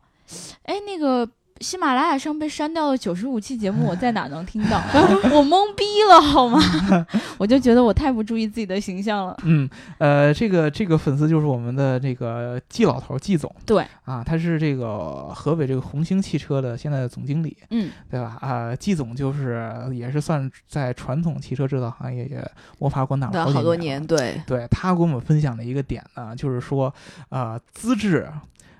[0.63, 1.26] 哎，那个
[1.62, 4.78] 喜马拉雅上被删掉的九十五期节目， 我在哪能听到？
[5.34, 6.60] 我懵逼了，好吗？
[7.39, 9.38] 我就觉得我太不注意自己的形象了。
[9.44, 18.38] 嗯，呃，这个这个粉丝就是我们的这个季老头儿季总对，啊，他是这个河北这个红星汽车的现在的总经理，嗯，对吧？
[18.41, 22.46] 啊，季总就是也是算在传统汽车制造行业也
[22.80, 26.94] 摸爬滚打了好好多年，对对他给我们分享的一个点呢，就是说，
[27.30, 28.28] 呃，资质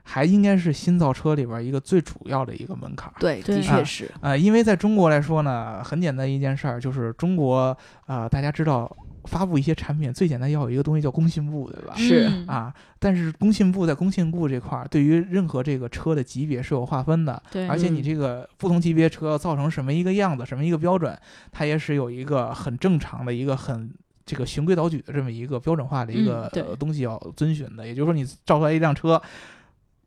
[0.08, 3.16] 还应该是新造车里边儿一个最主要的一个门槛儿。
[3.20, 3.56] 对，对。
[3.56, 11.96] 的确是，呃，因为在中国来说呢，很简单一件事儿，就是中国呃，大家知道发布一些产品最简单要有一个东西叫工信部，对吧？
[11.96, 12.30] 是。
[12.30, 18.04] 嗯，啊，但是工信部在工信部这块儿，对于任何这个车的级别是有划分的，对，而且你嗯。
[18.04, 21.18] 这个不同级别车要造成什么一个样子，什么一个标准，
[21.52, 23.92] 它也是有一个很正常的一个很。
[24.28, 29.22] 这个循规蹈矩的这么一个标准化的一嗯个、东西要遵循的，也就是说，你造出来一辆车，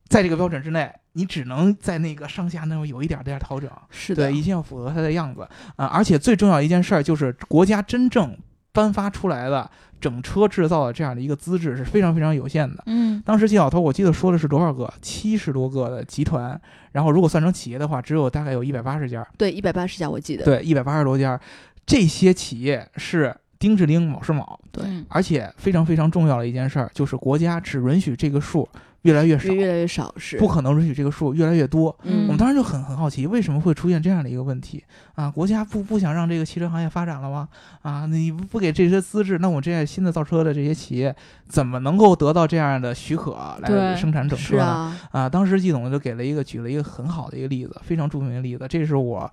[0.09, 8.37] 在这个标准之内，你只能在那个上下那么有一点点调整，是的对，，一定要符合它的样子啊、而且最重要一件事儿就是国家真正
[8.73, 12.83] 颁发出来的整车制造的这样的一个资质是非常非常有限的。
[12.87, 14.91] 嗯当时季小头我记得说的是多少个？
[15.03, 16.59] 七十多个的集团，
[16.93, 19.27] 然后如果算成企业的话，只有大概有一百八十家。
[19.37, 20.45] 对，一百八十家我记得。
[20.45, 21.39] 对，一百八十多家，
[21.85, 28.69] 这些企业是丁是丁，卯是卯，对嗯而且非常非常重要的一件事儿就是国家只允许这个数
[29.03, 30.37] 越来越少，越越来越少是。
[30.39, 31.97] 不可能允许这个数越来越多。
[32.03, 34.83] 嗯我们当时就很很好奇，为什么会出现这样的一个问题
[35.15, 35.31] 啊？
[35.31, 37.49] 国家不不想让这个汽车行业发展了吗？
[37.83, 41.15] 啊，你不不给这些资质，那我这些新的造车的这些企业
[41.47, 44.65] 怎么能够得到这样的许可来生产整车呢？
[44.65, 49.31] 啊，啊，当时季总就给了一个举了一个很好的一个例子，非常著名的例子，这是我，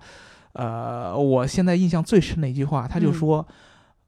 [0.52, 3.46] 呃，我现在印象最深的一句话，他就嗯说，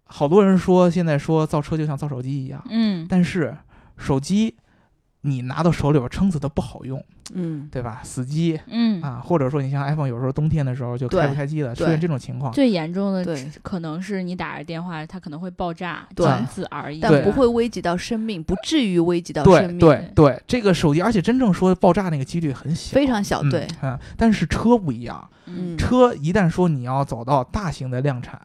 [0.07, 3.57] 好多人说现在说造车就像造手机一样，嗯但是
[3.97, 4.55] 手机
[5.23, 7.05] 你拿到手里边撑死它不好用，
[7.35, 8.01] 嗯，对吧？
[8.05, 12.53] 死机嗯，啊，或者说你像 iPhone 有时候冬天的时候就开不开机了，出现这种情况。
[12.53, 13.51] 最严重的对。
[13.63, 16.25] 可能是你打着电话，它可能会爆炸，对。
[16.27, 17.01] 仅此而已。
[17.01, 23.43] 但不会危及到生命，不至于危及到生命，对对，这个手机，而且真正说爆炸那个几率很小，非常小。
[23.43, 28.41] 嗯对，啊，但是车不一样，嗯嗯，车一旦说你要走到大型的量产，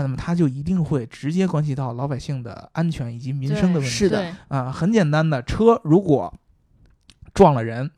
[0.00, 3.88] 那么它就一定会直接关系到老百姓的安全以及民生的问题。
[3.88, 6.32] 是的对啊、很简单的，车如果
[7.34, 7.90] 撞了人，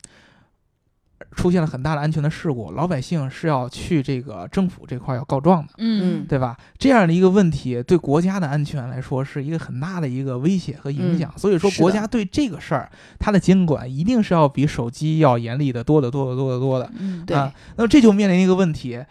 [1.33, 5.73] 出现了很大的安全的事故，老百姓是要去这个政府这块儿要告状的。
[5.79, 6.57] 嗯对吧？
[6.79, 16.93] 这样的一个问题对国家的安全来说是一个很大的一个威胁和影响，所以说国家对这个事儿它的监管一定是要比手机要严厉的多得多得多得多的。
[16.99, 19.03] 嗯对啊，那么这就面临一个问题，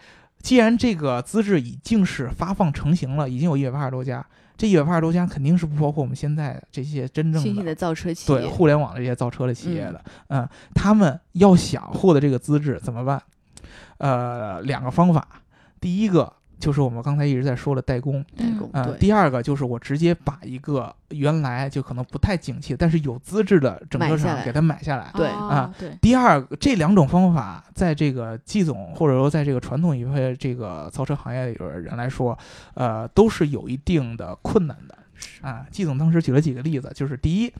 [0.44, 4.22] 既然这个资质已经是发放成型了，已经有一百八十多家，
[4.58, 13.22] 这一百八十多家肯定是不包括我们现在这些真正的新兴的造车企业，对互联网的这些造车的企业的，嗯，他们要想获得这个资质怎么办？
[13.96, 15.26] 呃，两个方法，
[15.80, 25.10] 第一个就是我们刚才一直在说的代工，代工，呃，第二个就是我直接把一个原来就可能不太景气，但是有资质的整车买下来厂给它买下来。
[25.14, 32.38] 对哦啊对，第二个，这两种方法在这个季总或者说在这个传统一些这个造车行业里边的人来说，
[32.74, 34.96] 呃，都是有一定的困难的。
[35.40, 37.52] 啊，季总当时举了几个例子，就是第一，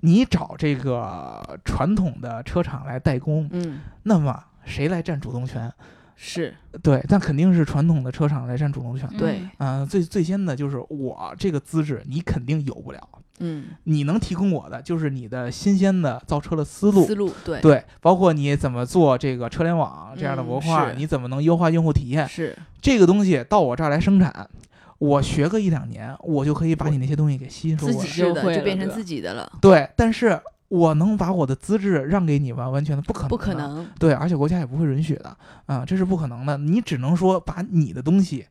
[0.00, 5.72] 你找这个传统的车厂来代工，嗯，那么谁来占主动权？
[6.20, 6.52] 是
[6.82, 9.08] 对，但肯定是传统的车厂来占主动权。
[9.16, 13.00] 对，嗯、最最先的就是我这个资质，你肯定有不了。
[13.38, 24.50] 嗯，你能提供我的就是你的新鲜的造车的思路，思路，对，对，包括你怎么做这个车联网这样的嗯模块，是你怎么能优化用户体验，是，这个东西到我这儿来生产，
[24.98, 27.94] 我学个一两年，我就可以把你那些东西给吸收过来。
[27.94, 32.68] 自己是的，会就变成自己的了，对，但是我能把我的资质让给你吗？
[32.68, 33.54] 完全的不可能，不可。
[33.54, 36.58] 能，对，而且国家也不会允许的啊、这是不可能的。
[36.58, 38.46] 你只能说把你的东西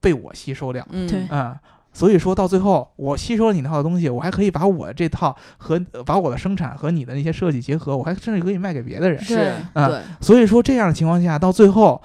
[0.00, 1.60] 被我吸收掉，嗯，对啊、
[1.92, 9.20] 所以说到最后，我吸收了你那套的东西，我还可以把我这套和呃把我的生产和你的那些设计结合，我还甚至可以卖给别的人。
[9.22, 12.00] 是，啊对，所以说这样的情况下，到最后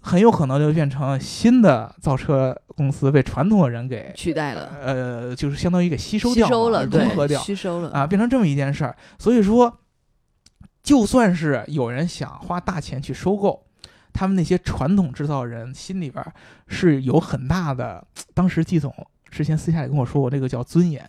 [0.00, 8.96] 很有可能就变成新的造车公司被传统的人给取代了，呃，就是相当于给吸收掉吸收了，融合，掉吸收了，啊，变成这么一件事儿。
[9.18, 9.78] 所以说，
[10.82, 13.66] 就算是有人想花大钱去收购。
[14.12, 16.32] 他们那些传统制造人心里边儿
[16.66, 18.92] 是有很大的，当时季总
[19.30, 21.08] 之前私下里跟我说过，这个叫尊严，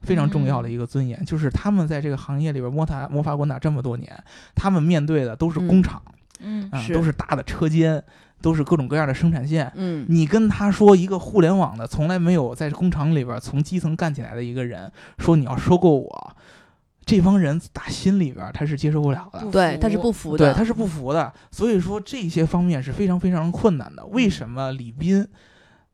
[0.00, 4.10] 非常重要的一个尊严，就是他们在这个行业里边摸爬摸爬滚打这么多年，
[4.54, 6.02] 他们面对的都是工厂，
[6.40, 8.02] 嗯啊，是都是大的车间，
[8.40, 9.70] 都是各种各样的生产线。
[9.74, 16.36] 嗯，你跟他说一个互联网的，从来没有在工厂里边从基层干起来的一个人，说你要收购我，
[17.04, 19.44] 这帮人打心里边他是接受不了的。
[19.50, 24.04] 对，他是不服的对，的，他是不服的，所以说这些方面是非常非常困难的。
[24.06, 25.26] 为什么李斌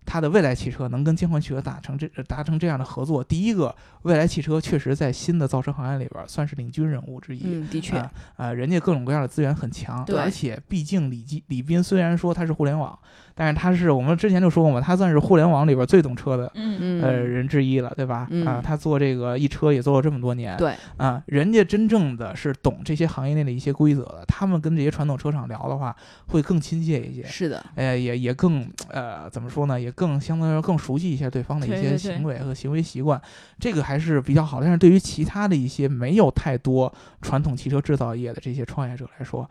[0.05, 3.23] 他的未来汽车能跟江淮汽车达成这达成这样的合作？
[3.25, 7.43] 第一个，未来汽车确实在新的造车行业里边算是领军人物之一。
[7.45, 12.99] 嗯，的确啊，啊，人家各种各样的资源很强，而且毕竟李基李斌虽然说他是互联网，
[13.35, 16.51] 但是他是我们之前就说过嘛，他算是互联网里边最懂车的。
[16.55, 18.29] 嗯嗯，呃，人之一了，对吧？
[18.31, 25.95] 嗯啊，他做这个一车也做了这么多年，对，啊，人家真正的是懂这些行业内的一些规则的，他们跟这些传统车厂聊的话，
[26.29, 33.21] 会更亲切一些，是的，呃，也也更呃怎么说呢，也更相当于说更熟悉一些对方的一些行为和行为习惯，
[33.59, 34.67] 这个还是比较好的。
[34.67, 39.49] 但是对于其他的一些没有太多传统汽车制造业的这些创业者来说，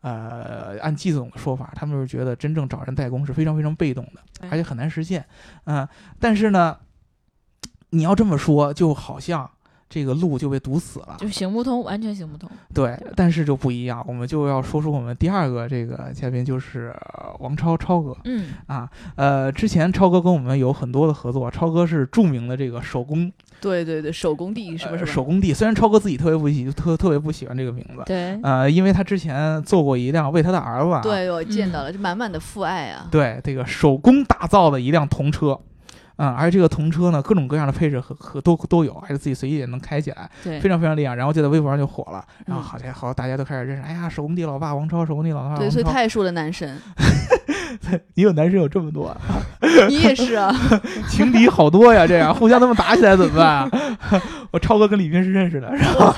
[0.00, 5.24] 呃，按季总的说法，他们是觉得真正找人代工是非常非常被动的，而且很难实现。
[5.64, 5.86] 嗯、
[6.20, 6.76] 但是呢，
[7.90, 9.50] 你要这么说，就好像
[9.88, 11.16] 这个路就被堵死了。
[11.18, 12.48] 就行不通，完全行不通。
[12.72, 18.88] 对，但是就不一样，我们就要说出我们第二个这个嘉宾，就是呃王超超哥嗯，啊。
[19.16, 25.06] 呃，之前超哥跟我们有很多的合作，超哥是著名的这个手工对对对，手工地是不呃是？
[25.06, 33.06] 手工地，虽然超哥自己特别不喜特特别不喜欢这个名字，对，呃，因为他之前做过一辆为他的儿子啊，对，我见嗯到了，就满满的父爱啊。
[33.10, 35.58] 对这个手工打造的一辆童车。
[36.20, 41.14] 嗯，而且这个童车呢，各种各样的配置和和都都有，而且自己随意也能开起来，对非，常非常厉害。
[41.14, 46.76] 然后就在微博上就火了，然后嗯好家伙，大家都开始认识，哎呀，手工地老爸王超，手工地老爸王对，所以超他也是我的男神，
[48.14, 49.16] 你有男生有这么多啊，
[49.88, 50.54] 你也是啊。
[51.08, 53.70] 情敌好多呀，这样互相他们打起来怎么办啊？
[54.50, 56.14] 我超哥跟李斌是认识的，是吧，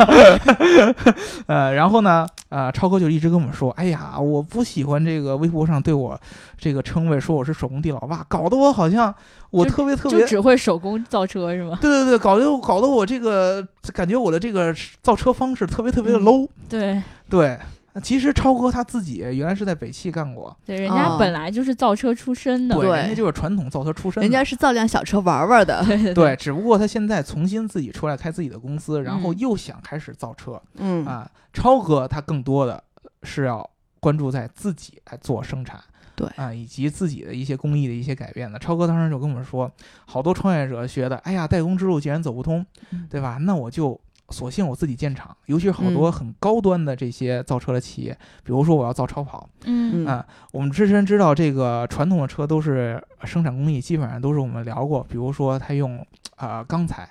[1.46, 6.18] 呃，然后呢，呃，超哥就一直跟我们说，哎呀，我不喜欢这个微博上对我
[6.57, 9.12] 这个称谓，说我是手工地老爸，搞得我好像
[9.51, 11.78] 我特别特别就只会手工造车是吗？
[11.80, 14.72] 对对对，搞得搞得我这个感觉我的这个
[15.03, 17.59] 造车方式特别特别的嗯 low、对对，
[18.03, 25.84] 其实超哥他自己原来是在北汽干过，对，人家哦本来就是造车出身的，对，对人家就是传统造车出身，人家是造辆小车玩玩的。
[25.84, 31.28] 对对对，只不过他现在重新自己出来开自己的公司，然后嗯又想开始造车、嗯，啊。
[31.53, 32.80] 超哥他更多的
[33.24, 33.68] 是要
[33.99, 35.80] 关注在自己来做生产。
[36.14, 38.59] 对啊，以及自己的一些工艺的一些改变的。
[38.59, 39.70] 超哥当时就跟我们说，
[40.05, 43.38] 好多创业者觉得，哎呀，代工之路既然走不通，嗯对吧？
[43.41, 43.99] 那我就
[44.31, 45.37] 索性我自己建厂。
[45.47, 56.05] 尤其是好多嗯很高端的这些造车的企业，比如说我要造超跑，嗯嗯啊，我们之前知道这个传统的车都是生产工艺，基本上都是我们聊过，比如说它用
[56.37, 57.09] 呃钢材，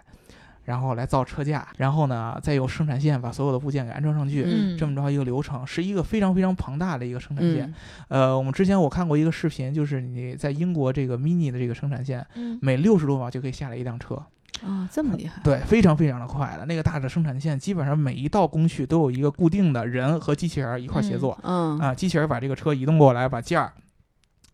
[0.63, 7.67] 然后来造车架，然后呢再用生产线把所有的部件给安装上去，嗯，这么着一个流程，是一个非常非常庞大的一个生产线。
[7.67, 7.74] 嗯
[8.09, 14.22] 呃，我们之前我看过一个视频，就是你在英国这个 mini 的这个生产线，嗯每六十多秒就可以下来一辆车，
[14.66, 15.41] 啊，这么厉害。
[15.43, 16.66] 对，非常非常的快的。
[16.66, 21.39] 那个大的生产线，基本上每一道工序都有一个固定的人和机器人一块儿协嗯作。
[21.43, 23.74] 嗯啊，机器人把这个车移动过来，把件儿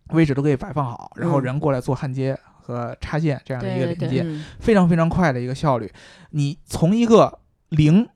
[0.10, 5.92] 位置都给摆放好，然后嗯人过来做焊接和插线这样的一个连接，嗯非常非常快的一个效率。
[6.30, 7.40] 你从一个
[7.70, 8.08] 零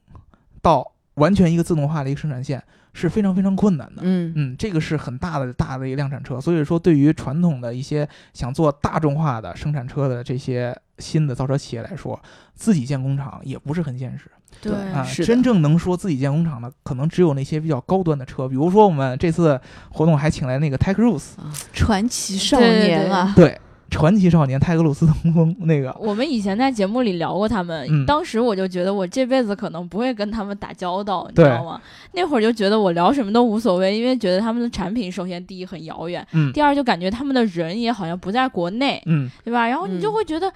[0.61, 2.63] 到完全一个自动化的一个生产线
[2.99, 4.01] 是非常非常困难的。
[4.01, 12.19] 嗯嗯，这个是很大的大的一个量产车，所以说对于传统的一些想做大众化的生产车的这些新的造车企业来说，
[12.53, 14.25] 自己建工厂也不是很现实。
[14.61, 19.59] 对啊，是真正能说自己建工厂的，可能只有那些比较高端的车，比如说我们这次
[19.91, 23.59] 活动还请来那个泰克鲁斯，啊传奇少对对年啊，对，
[23.89, 31.81] 传奇少年泰格鲁斯通风那个，我们以前在节目里聊过他们，嗯当时我就觉得我这辈子可能不会跟他们打交道，你知道吗？
[32.13, 39.67] 那会儿就觉得我聊什么都无所谓，因为觉得他们的产品首先第一很遥远，嗯第二就感觉他们的人也好像不在国内，嗯，对吧？
[39.67, 40.51] 然后你就嗯会觉得。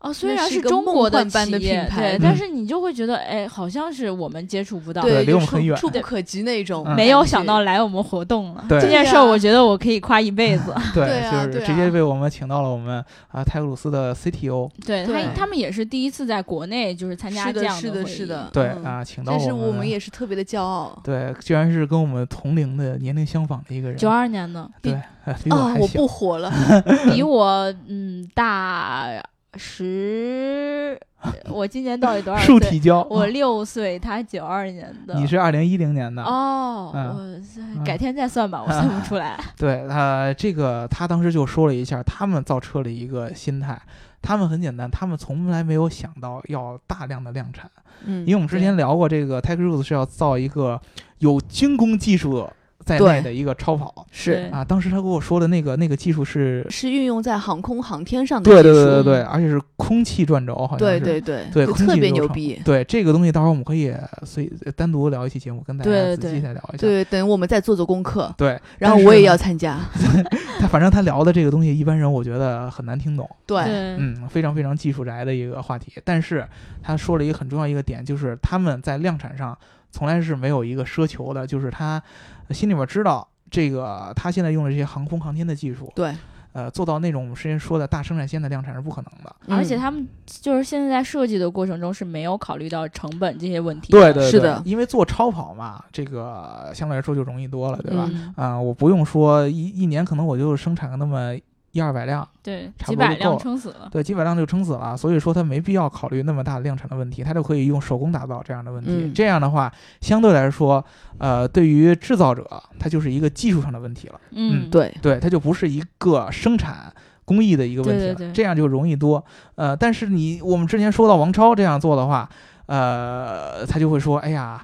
[0.00, 6.94] 哦，虽然是中国的企业，的品牌但是你就会觉得，哎，好像是我们接触不到，对离我们很远触不可及那种嗯。
[6.94, 8.64] 没有想到来我们活动了。
[8.68, 10.72] 对这件事儿，我觉得我可以夸一辈子。
[10.94, 20.96] 对， 就是直接被我们请到了我们啊泰格鲁斯的 CTO，对对他，他们也是第一次在国内就是参加是的，这样是的，会议是的，嗯对啊，请到但是我们们也是特别的骄傲。
[21.02, 24.92] 对，居然是跟我们同龄的年龄相仿的一个人，九二年的，对，
[25.24, 26.52] 呃 比我啊，我还小，不活了，
[27.12, 29.08] 比我嗯大
[29.54, 30.98] 十，
[31.50, 32.46] 我今年到底多少岁？
[32.46, 35.14] 树体交，我六岁，他九二年的。
[35.14, 37.44] 你是二零一零年的，哦，嗯
[37.78, 39.38] 我改天再算吧，我算不出来。
[39.56, 43.80] 对他这个，他当时就说了一下他们造车的一个心态。
[44.20, 47.70] 他们很简单，他们从来没有想到要大量的量产，
[48.04, 50.78] 嗯因为我们之前聊过，这个 Tech r u i s 是要造一个
[51.18, 52.48] 有军工技术
[52.88, 54.64] 在内的一个超跑是是啊。
[54.64, 62.60] 当时他跟我说的那个那个技术是，是运用在航空航天上的对对技术对对对，而且是空气转轴，好像是对对对对特别牛逼。
[62.64, 66.78] 对这个东西，到时候我们可以所以单独聊一期节目，跟大家对仔细对再聊一下。
[66.78, 69.78] 对，等我们再做做功课，对，然后我也要参加。
[70.60, 73.28] 他反正他聊的这个东西，一般人我觉得很难听懂。
[73.46, 75.92] 对，对，嗯，非常非常技术宅的一个话题。
[76.04, 76.46] 但是
[76.82, 79.56] 他说了一个很重要一个点，就是他们在量产上
[79.90, 82.02] 从来是没有一个奢求的，就是他
[82.50, 86.14] 心里边知道这个他现在用的这些航空航天的技术，对，
[86.52, 89.34] 呃，做到那种我们之前说的大生产线的量产是不可能的。
[89.46, 93.90] 嗯而且他们就是现在在设计的过程中是没有考虑到成本这些问题。
[93.90, 98.08] 对对对是的因为做超跑嘛，这个相对来说就容易多了，对吧？
[98.12, 101.34] 嗯，啊、我不用说一一年可能我就生产个那么
[101.72, 103.88] 一二百辆，对，差几百辆不多就够了撑死了。
[103.90, 108.90] 对，几百辆就撑死了，所以说它没必要考虑那么大的量产的问题，它就可以用手工打造这样的问题。
[108.90, 110.84] 嗯这样的话，相对来说，
[111.18, 112.46] 呃，对于制造者，
[112.78, 116.92] 它就是一个技术上的问题了，嗯，对，对，它就不是一个生产
[117.24, 119.24] 工艺的一个问题了，对对对这样就容易多。
[119.56, 122.28] 呃，但是你我们之前说到王超这样做的话。
[122.66, 124.62] 呃，他就会说，哎呀。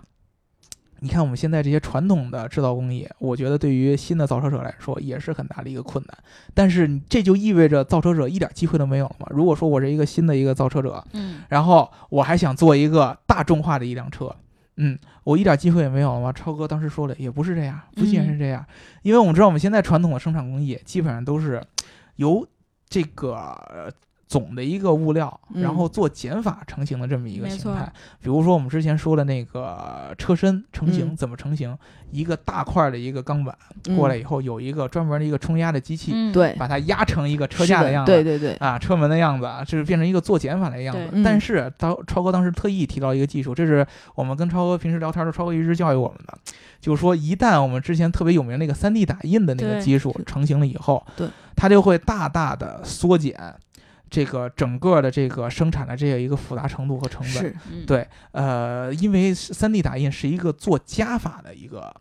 [1.04, 6.18] 你看我们现在这些传统的制造工艺，我觉得对于新的造车者来说也是很大的一个困难。
[6.54, 9.26] 但是这就意味着造车者一点机会都没有了吗？
[9.28, 14.34] 如果说我是一个新的一个造车者，嗯，然后我还想做一个大众化的一辆车，
[14.78, 16.32] 嗯，我一点机会也没有了吗？
[16.32, 18.64] 超哥当时说了，也不是这样，不尽然是这样，
[19.02, 21.62] 因为我们知道我们现在传统的生产工艺基本上都是
[22.16, 22.48] 由
[22.88, 23.92] 这个。
[24.34, 27.92] 总的一个物料，然后做减法成型的这么一个形态。
[28.20, 31.78] 比如说我们之前说的那个车身成型怎么成型，
[32.10, 33.56] 一个大块的一个钢板
[33.96, 41.22] 过来以后，有一个专门的一个冲压的机器，对，把它压成一个车架的样子，对对对，啊，车门的样子，就是变成一个做减法的样子。
[41.22, 46.36] 但是当超哥当时特意提到一个技术，这是我们跟超哥平时聊天的时候，超哥一直教育我们的，
[46.80, 53.54] 就是说一旦我们之前特别有名那个三 D 打印的那个技术成型了以后，对，它就会大大的缩减。
[54.14, 61.92] 这个整个的这个生产的这样一个复杂程度和成本，是，对，呃，因为三 D 打印是一个做加法的一个，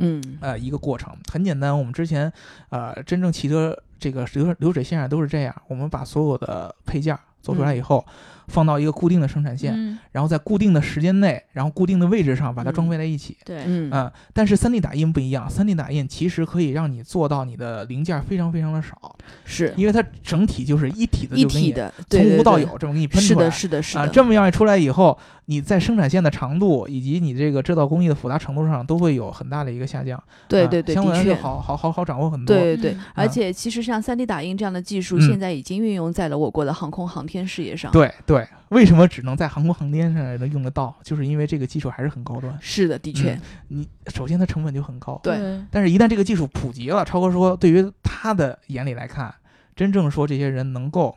[0.00, 1.76] 嗯，呃，一个过程，很简单。
[1.76, 2.30] 我们之前，
[2.68, 8.04] 呃，真正汽车这个流流水线上都是这样，我们把所有的配件做出来以后。
[8.48, 13.36] 放到一个固定的生产线，然后在固定的时间内，然后固定的位置上把它装配在一起。
[13.44, 23.50] 对，嗯，但是 3D 打印不一样，3D 打印其实可以让你做到你的零件非常非常的少，是因为它整体就是一体的，一体的，从无到有这么给你喷出来。
[23.50, 24.00] 是的，是的，是的。
[24.00, 30.22] 啊，这么样一出来以后，你在生产线的长度以及你这个制造工艺的复杂程度上都会有很大的一个下降。
[30.48, 32.54] 对对对，相对来说好好好好掌握很多。
[32.54, 37.90] 对对对，而且其实像 3D 打印这样的技术，现在已经运用在了我国的航空航天事业上。
[37.92, 38.35] 对对。
[38.70, 40.96] 为什么只能在航空航天上能用得到？
[41.02, 42.58] 就是因为这个技术还是很高端。
[42.60, 45.20] 是的，的确，你首先它成本就很高。
[45.22, 45.38] 对。
[45.70, 49.32] 但是，一旦这个技术普及了，超哥说，对于他的眼里来看，
[49.76, 51.16] 真正说这些人能够，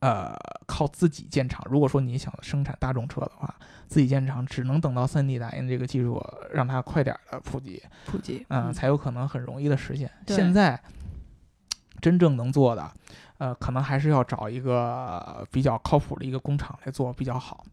[0.00, 0.36] 呃，
[0.66, 1.64] 靠自己建厂。
[1.70, 3.54] 如果说你想生产大众车的话，
[3.86, 10.10] 自己建厂只能等到 3D 打印这个技术让它快点的普及，普及，嗯，才有可能很容易的实现。
[10.26, 10.78] 现在
[12.00, 12.90] 真正能做的。
[13.38, 17.64] 呃，可能还是要找一个比较靠谱的一个工厂来做比较好。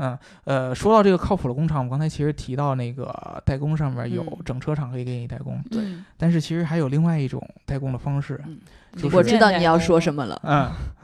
[0.00, 5.82] 嗯，呃，说到这个靠谱的工厂，我刚才其实提到那个代工上面有整车厂可以给你代工，对。
[6.16, 8.40] 但是其实还有另外一种代工的方式，
[8.96, 10.40] 就是我知道你要说什么了。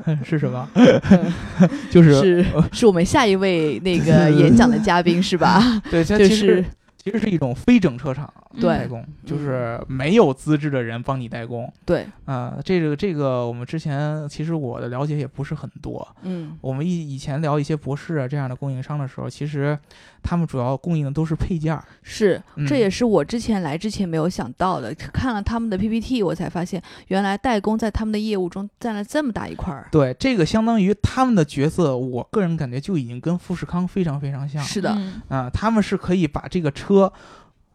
[0.07, 0.69] 嗯， 是什么？
[1.91, 5.61] 就是是是我们下一位那个演讲的嘉宾是吧？
[5.91, 6.65] 对，就是。
[7.05, 8.33] 其实是一种非整车厂
[8.63, 11.71] 代工，就是没有资质的人帮你代工。
[11.85, 16.09] 对，啊，这个这个我们之前其实我的了解也不是很多。
[16.23, 19.79] 嗯，我们以以前聊一些博士啊这样的供应商的时候，其实
[20.23, 21.79] 他们主要供应的都是配件。
[22.03, 24.95] 是，这也是我之前来之前没有想到的。
[24.95, 29.89] 看了他们的 PPT，我才发现原来代工在他们的业务中占了这么大一块儿。
[29.93, 34.63] 对，这个相当于他们的角色，我个人感觉就已经跟富士康非常非常像。
[34.63, 34.97] 是的，
[35.29, 36.94] 啊，他们是可以把这个车。
[36.95, 37.13] 车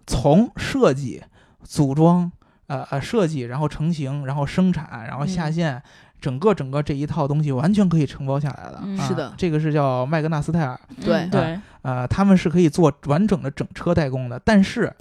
[0.08, 1.22] 从设计、
[1.64, 2.32] 组装、
[2.68, 5.82] 呃呃设计，然后成型，然后生产，然后下线，
[6.22, 8.82] 整个整个这一套东西完全可以承包下来的。
[9.08, 10.80] 是的，这个是叫麦格纳斯泰尔。
[11.02, 14.92] 对对，呃，他们是可以做完整的整车代工的，但是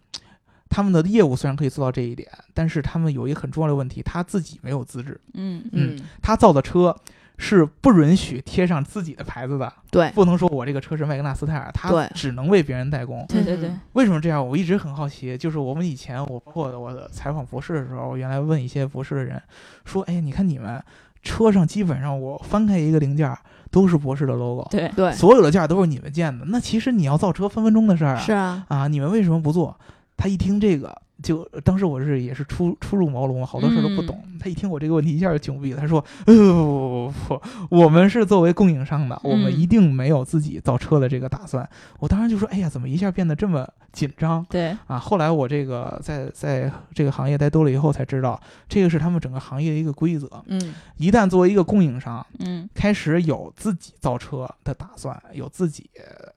[0.69, 5.21] 他们的业务虽然可以做到这一点，但是他们有一个很重要的问题，他自己没有资质。
[5.35, 6.95] 嗯嗯，他造的车。
[7.41, 13.25] 是不允许贴上自己的牌子的，对，不能说我这个车是麦格纳斯泰尔，它只能为别人代工。
[13.29, 14.47] 对对对，为什么这样？
[14.47, 15.39] 我一直很好奇。
[15.39, 19.41] 就是我们以前，我包括我的采访博士的时候，我原来问一些博士的人，
[19.85, 20.83] 说：“哎，你看你们
[21.23, 23.33] 车上基本上，我翻开一个零件
[23.71, 26.45] 都是博士的 logo，对对，所有的件都是你们建的。
[26.47, 29.79] 那其实你要造车分分钟的事儿啊，是啊，啊，你们为什么不做？”
[30.19, 30.93] 他一听这个。
[31.21, 34.23] 就当时我是也是初初入茅庐嘛，好多事都不懂。
[34.39, 35.81] 他一听我这个问题，一下就窘逼了。
[35.81, 37.41] 他说：“呃，不不
[37.71, 50.29] 我们是作为供应商的，我们一定没有自己造车的这个打算。”我当时就说：“哎呀，怎么一下变得这么紧张？”对啊，后来我这个在在这个行业待多了以后才知道，这个是他们整个行业的一个规则。
[50.47, 55.91] 嗯，一旦作为一个供应商，嗯，开始有自己造车的打算，有自己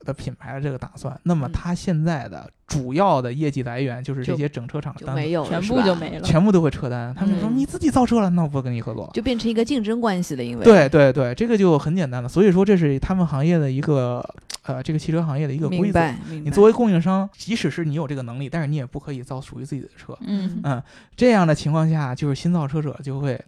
[0.05, 2.49] 的品牌的这个打算，那么他现在的。
[2.67, 7.13] 主要的业绩来源就是这些整车厂单，没有全部就没了，全部都会撤单。
[7.13, 10.43] 他们说你自己造车了，那我不跟你合作，就变成一个竞争关系了。
[10.43, 12.29] 因为对对对，这个就很简单了。
[12.29, 14.23] 所以说这是他们行业的一个
[14.63, 15.99] 呃，这个汽车行业的一个规则。
[16.29, 20.17] 你作为供应商，即使是你有这个能力，但是你也不可以造属于自己的车。
[20.21, 20.81] 嗯嗯，
[21.15, 23.39] 这样的情况下，就是新造车者就会，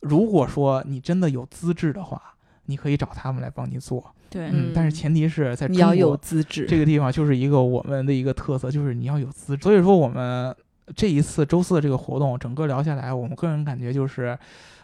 [0.00, 2.20] 如果说你真的有资质的话，
[2.66, 4.04] 你可以找他们来帮你做。
[4.28, 9.62] 对，嗯，但是前提是在你要有资质，这个地方就是一个我们的一个特色，就是你要有资质。
[9.64, 10.54] 所以说，我们
[10.94, 14.38] 这一次周四的这个活动，整个聊下来，我们个人感觉就是，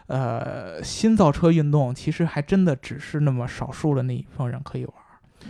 [0.07, 4.93] 呃，新造车运动其实还真的只是那么少数的那一帮人可以玩。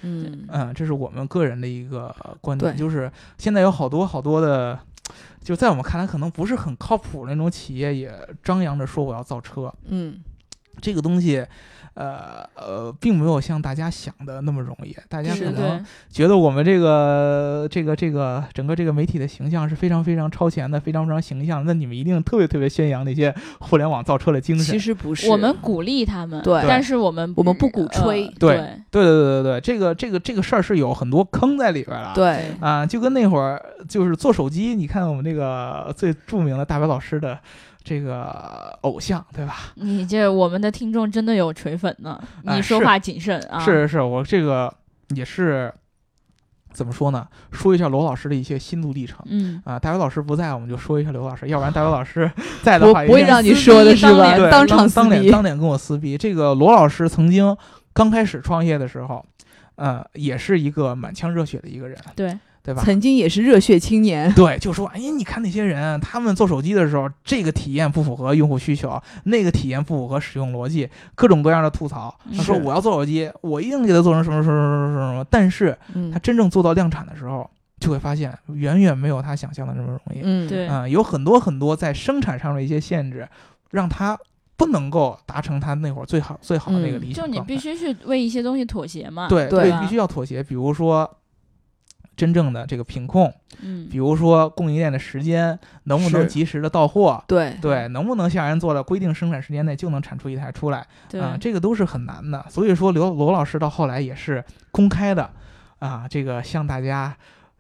[0.02, 4.80] 嗯嗯，这是我们个人的一个观点，就是现在有好多好多的，
[5.42, 8.12] 就在我们看来可能不是很靠谱的那种企业，也
[8.44, 10.20] 张扬着说我要造车，嗯，
[10.82, 11.46] 这个东西。
[11.98, 14.96] 呃呃，并没有像大家想的那么容易。
[15.10, 21.66] 大家可能觉得我们这个这个这个整个这个媒体的形象是非常非常超前的，非常非常形象。
[21.66, 24.78] 那你们一定特别特别宣扬那些互联网造车的精神其。
[24.78, 32.14] 实不是，我们鼓励他们，对但是我们我们不鼓吹呃对对对对对对对，这个这个这个事儿是有很多坑在里边了。
[32.14, 37.40] 对啊，就跟那会儿就是做手机，你看我们那个最著名的大白老师的
[37.88, 39.72] 这个偶像，对吧？
[39.76, 43.60] 你这我们的听众真的有锤粉呢，你说话谨慎啊。
[43.64, 44.74] 是是是，我这个
[45.16, 45.74] 也是
[46.74, 47.26] 怎么说呢？
[47.54, 49.26] 说一下罗老师的一些心路历程。
[49.30, 52.30] 嗯，啊，大伟老师不在，我们就说一下刘老师，要不然大伟老师
[52.62, 56.18] 在的不话，不会让你说的是吧当场撕当脸逼，当脸跟我撕逼。
[56.18, 57.56] 这个罗老师曾经
[57.94, 59.26] 刚开始创业的时候，
[59.76, 62.38] 呃，也是一个满腔热血的一个人，对，
[62.68, 62.84] 对吧？
[62.84, 72.14] 曾经也是热血青年，对，就说，哎，你看那些人，他们做手机的时候，这个体验不符合用户需求，那个体验不符合使用逻辑，各种各样的吐槽。
[72.36, 75.26] 他说我要做手机，我一定给它做成什么什么什么什么什么。
[75.30, 77.50] 但是嗯他真正做到量产的时候，
[77.80, 80.20] 就会发现远远没有他想象的那么容易。
[80.22, 83.26] 嗯，对啊、有很多很多在生产上的一些限制，
[83.72, 84.20] 让他
[84.58, 87.26] 不能够达成他那会儿最好最好的那个嗯理想。
[87.26, 89.30] 就你必须去为一些东西妥协嘛。
[89.30, 90.44] 对对吧必须要妥协。
[90.44, 91.10] 比如说，
[92.18, 102.44] 真正的这个品控，嗯比如说供应链的时间能不能及时的到货，对对，能不能像人做到规定生产时间内就能产出一台出来对啊、这个都是很难的。
[102.50, 105.30] 所以说，刘罗老师到后来也是公开的
[105.80, 107.16] 啊，这个向大家。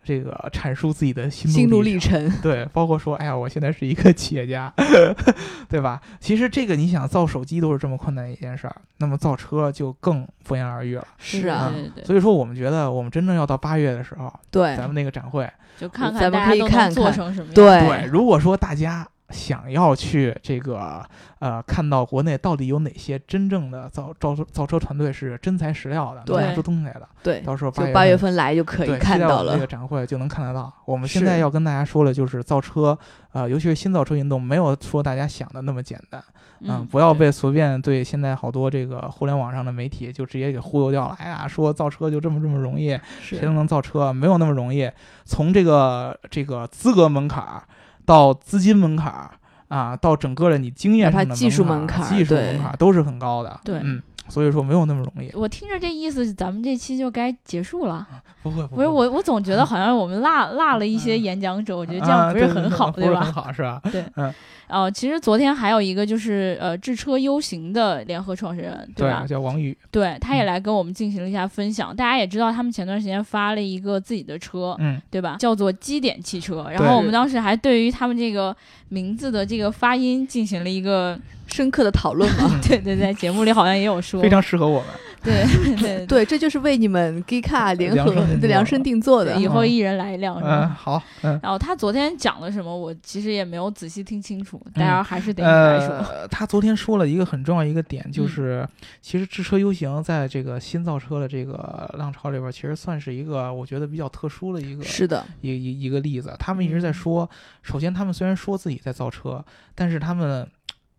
[0.08, 4.74] 这个阐述自己的心心路历历程，对，包括说，哎呀，我现在是一个企业家，
[5.68, 6.01] 对吧？
[6.22, 11.05] 其实这个你想造手机都是这么困难的一件事儿，那么造车就更不言而喻了。
[11.18, 15.45] 是啊，对对对，所以说，我们觉得我们真正要到八月的时候，对咱们那个展会，
[15.78, 17.53] 就看咱们可以看大家都能做成什么样。
[17.53, 21.03] 对对，如果说大家想要去这个
[21.39, 30.71] 呃看到国内到底有哪些真正的造造造车团队是真材实料的，对拿出东西来的，对，到时候就八八月份来就可以对，看到了这个，展会就能看得到。
[30.86, 32.97] 我们现在要跟大家说的就是造车，
[33.34, 36.23] 呃，尤其是新造车运动，没有说大家想的那么简单。
[36.61, 41.15] 嗯，不要被随便对现在好多这个互联网上的媒体就直接给忽悠掉了。
[41.19, 44.89] 哎呀，说造车就这么这么容易，谁都能造车，没有那么容易。
[45.23, 47.61] 从这个这个资格门槛儿
[48.08, 49.32] 到资金门槛儿
[49.68, 53.60] 啊，到整个的你经验上的技术门门槛儿技术门槛儿都是很高的。
[53.66, 53.82] 对。
[53.84, 55.30] 嗯，所以说没有那么容易。
[55.34, 58.07] 我听着这意思，咱们这期就该结束了。
[58.43, 63.21] 不会，不不是会我，我总觉得好像我们落落了一些演讲者，我觉得这样啊不是很好，对吧是吧？
[63.25, 64.34] 很好是吧？
[64.69, 69.25] 哦，其实昨天还有一个就是呃智车 U 型的联合创始人，对吧？
[69.25, 69.78] 叫王宇。
[69.89, 71.95] 对，他也嗯来跟我们进行了一下分享。
[71.95, 75.38] 大家也知道，他们前段时间发了一个自己的车，嗯，对吧？
[75.39, 76.67] 叫做基点汽车。
[76.69, 78.53] 然后我们当时还对于他们这个
[78.89, 81.17] 名字的这个发音进行了一个，
[81.48, 82.60] 深刻的讨论嘛。
[82.68, 84.89] 对 对对，节目里好像也有说，非常适合我们。
[85.24, 85.43] 对
[85.78, 89.36] 对对，这就是为你们 g 卡联合量身定做量身定做的，。
[89.41, 91.38] 以后一人来一辆，是嗯，好，嗯。
[91.43, 95.89] 然后他昨天讲了什么，我其实也没有仔细听清楚，大家还是得你来说。
[95.98, 98.70] 呃，他昨天说了一个很重要一个点，就嗯是
[99.02, 106.34] 其实智车 U 型在这个新造车的这个浪潮里边，其实算是一个我觉得比较特殊的一个是的，一一一个例子。
[106.39, 107.30] 他们一直在嗯说，
[107.64, 109.43] 首先他们虽然说自己在造车，
[109.76, 110.48] 但是他们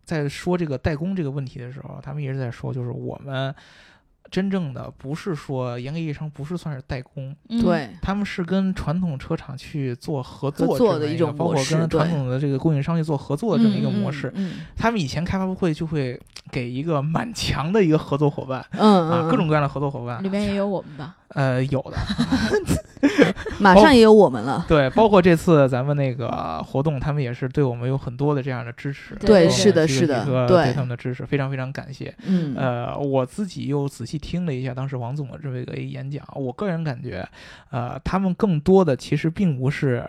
[0.09, 3.53] 在说这个代工这个问题的时候，他们一直在说，就是我们
[4.31, 14.31] 真正的不是说严格意义上不是算是代工，嗯，对，他们是跟传统车厂去做合作的一种个包括模式对跟传统的这个供应商去做合作的这么一个模式。
[14.35, 16.19] 嗯他们以前开发布会就会
[16.51, 21.15] 给一个满墙的一个合作伙伴嗯啊，嗯，各种各样的合作伙伴，里面也有我们吧？
[21.29, 21.97] 呃有的
[23.59, 24.65] 马上也有我们了。
[24.67, 32.13] 对，包括这次咱们那个活动，他们也是对我们有很多的这样的支持，对是的是的对对他们的支持，非常非常感谢。
[32.25, 37.27] 嗯，呃，我自己又仔细听了一下当时王总的这么一个演讲，我个人感觉，
[37.71, 40.03] 呃，他们更多的其实并不是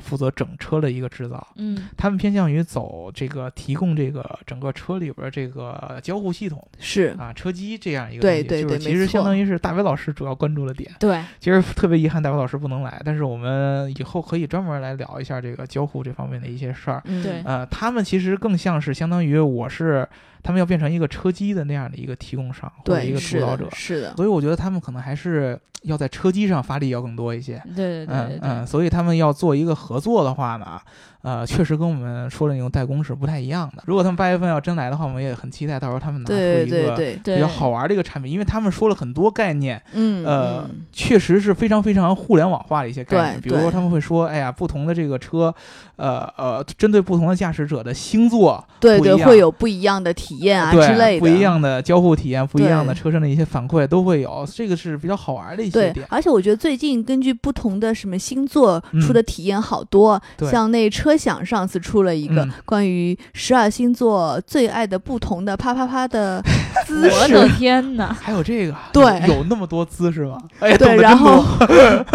[0.00, 1.88] 负责整车的一个制造，嗯。
[1.96, 7.14] 他们偏向于走这个提供这个整个车里边儿这个交互系统是。
[7.18, 10.90] 啊，车机这样一个对东西，就是其实相当于是大伟老师主要关注的点。
[10.98, 17.02] 对，其实特别遗憾，大伟老师不能来，但是我们以后可以专门来聊一下这个交互这方面的一些事儿。
[17.04, 17.22] 嗯。
[17.22, 17.42] 对。
[17.44, 20.08] 呃，他们其实更像是相当于我是
[20.42, 27.60] 他们要变成一个车机的那样的一个提供商或者一，个主导者，，是的，所以我觉得他们可能还是要在车机上发力要更多一些。
[27.74, 30.80] 对对对对对，嗯嗯，所以他们要做一个合合作的话呢，
[31.22, 33.82] 呃，确实跟我们说的那种代工是不太一样的。
[33.86, 43.40] 如果他们八月份要真来的话，我们也很期待到时候他们拿出对一个对对，对比较好玩的一个产品，因为他们说了很多概念，嗯，呃嗯，确实是非常非常互联网化的一些概念。
[43.40, 45.54] 比如说他们会说，哎呀，不同的这个车，
[45.96, 56.06] 呃呃，针对不同的驾驶者的星座对对，会有不一样的体验啊之类的，不一样的交互体验，不一样的车身的一些反馈都会有，这个是比较好玩的一些对点，。
[56.08, 66.42] 而且我觉得最近根据不同的什么星座嗯出的体验好多，对像那车享上次出了一个嗯关于十二星座最爱的不同的啪啪啪的
[66.86, 68.12] 姿我的势， 天哪！
[68.20, 70.38] 还有这个，对有有那么多姿势吗？
[70.60, 71.44] 对，然后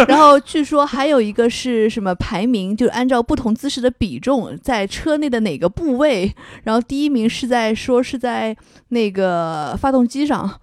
[0.08, 6.34] 然后据说还有一个是什么排名，就是按照不同姿势的比重，在车内的哪个部位，
[6.64, 8.56] 然后第一名是在说是在
[8.88, 10.60] 那个发动机上，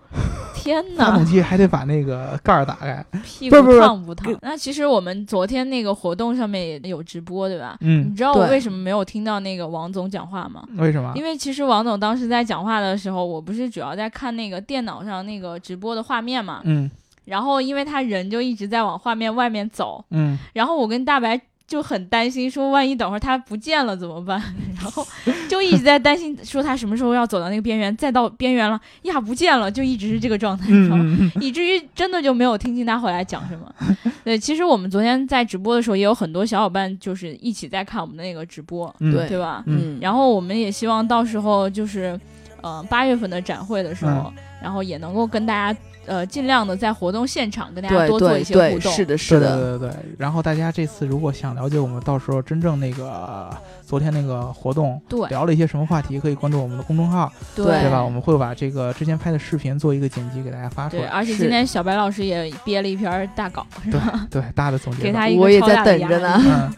[0.64, 3.05] 天发动，机还得把那个盖儿打开。
[3.24, 4.36] 屁股烫不烫？
[4.41, 7.78] 那其实我们昨天那个活动上面也有直播，对吧？
[7.82, 10.64] 嗯你，知道我为什么没有听到那个王总讲话吗？
[10.78, 11.11] 为什么？
[11.16, 16.89] 因为其实王总当时在讲话的时候，我不是主要在看那个电脑上那个直播的画面嘛，嗯
[17.26, 24.41] 然后因为他人就一直在往画面外面走，嗯，然后我跟大白就很担心，说万一等会儿他不见了怎么办？
[24.76, 25.05] 然后
[25.49, 31.32] 就一直在担心，说他什么时候要走到那个边缘，再到边缘了呀不见了，就一直是这个状态，你知道吗？
[31.41, 33.74] 以至于真的就没有听清他回来讲什么。
[34.24, 39.64] 对，其实我们昨天在直播的时候，也有很多小伙伴就是一起在看我们的那个直播，嗯对对吧？
[39.68, 42.20] 嗯然后我们也希望到时候就是，
[42.61, 48.91] 呃，八月份的展会的时候，嗯然后也能够跟大家呃尽量的在活动现场跟大家多做一些互动。
[48.91, 49.97] 是的，是的，对对对。
[50.17, 53.49] 然后大家这次如果想了解我们到时候真正那个呃
[53.85, 58.03] 昨天那个活动对聊了一些什么话题，可以关注我们的公众号，对对对吧？
[58.03, 61.11] 我们会把这个之前拍的视频做一个剪辑给大家发出对，来。
[61.11, 64.27] 而且今天小白老师也憋了一篇大稿，是对吧？
[64.29, 65.03] 对，大的总结稿。
[65.03, 66.37] 给他一个我也在超大的压等着呢
[66.69, 66.75] 力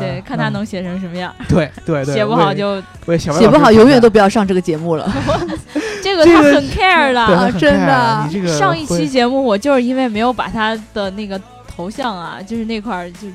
[0.00, 1.34] 对，看他嗯能写成什么样。
[1.48, 2.80] 对对对，写不好就
[3.18, 5.10] 写不好永远都不要上这个节目了。
[6.02, 7.52] 这个他很 care 的。
[7.58, 13.26] 真的这个上一期节目我就是因为没有把他的那个头像啊，就是那块儿就